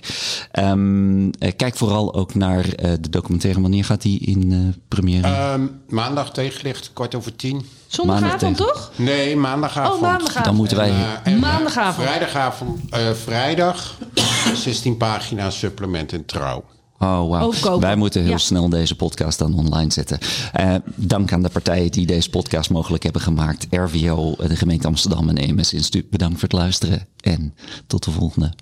[0.58, 2.64] Um, kijk vooral ook naar
[3.00, 3.60] de documentaire.
[3.60, 5.52] Wanneer gaat die in première?
[5.52, 7.66] Um, maandag tegenlicht, kwart over tien.
[7.86, 8.92] Zondagavond toch?
[8.96, 9.94] Nee, maandagavond.
[9.94, 10.44] Oh, maandagavond.
[10.44, 10.92] Dan moeten wij...
[11.22, 12.06] En, maandagavond.
[12.06, 12.80] Vrijdagavond,
[13.24, 13.98] vrijdag,
[14.54, 16.64] 16 pagina's supplement in trouw.
[17.02, 17.80] Oh, wow.
[17.80, 20.18] Wij moeten heel snel deze podcast dan online zetten.
[20.60, 23.66] Uh, dank aan de partijen die deze podcast mogelijk hebben gemaakt.
[23.70, 26.10] RVO, de gemeente Amsterdam en EMS Instituut.
[26.10, 27.54] Bedankt voor het luisteren en
[27.86, 28.52] tot de volgende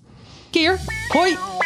[0.50, 0.80] keer.
[1.08, 1.57] Hoi!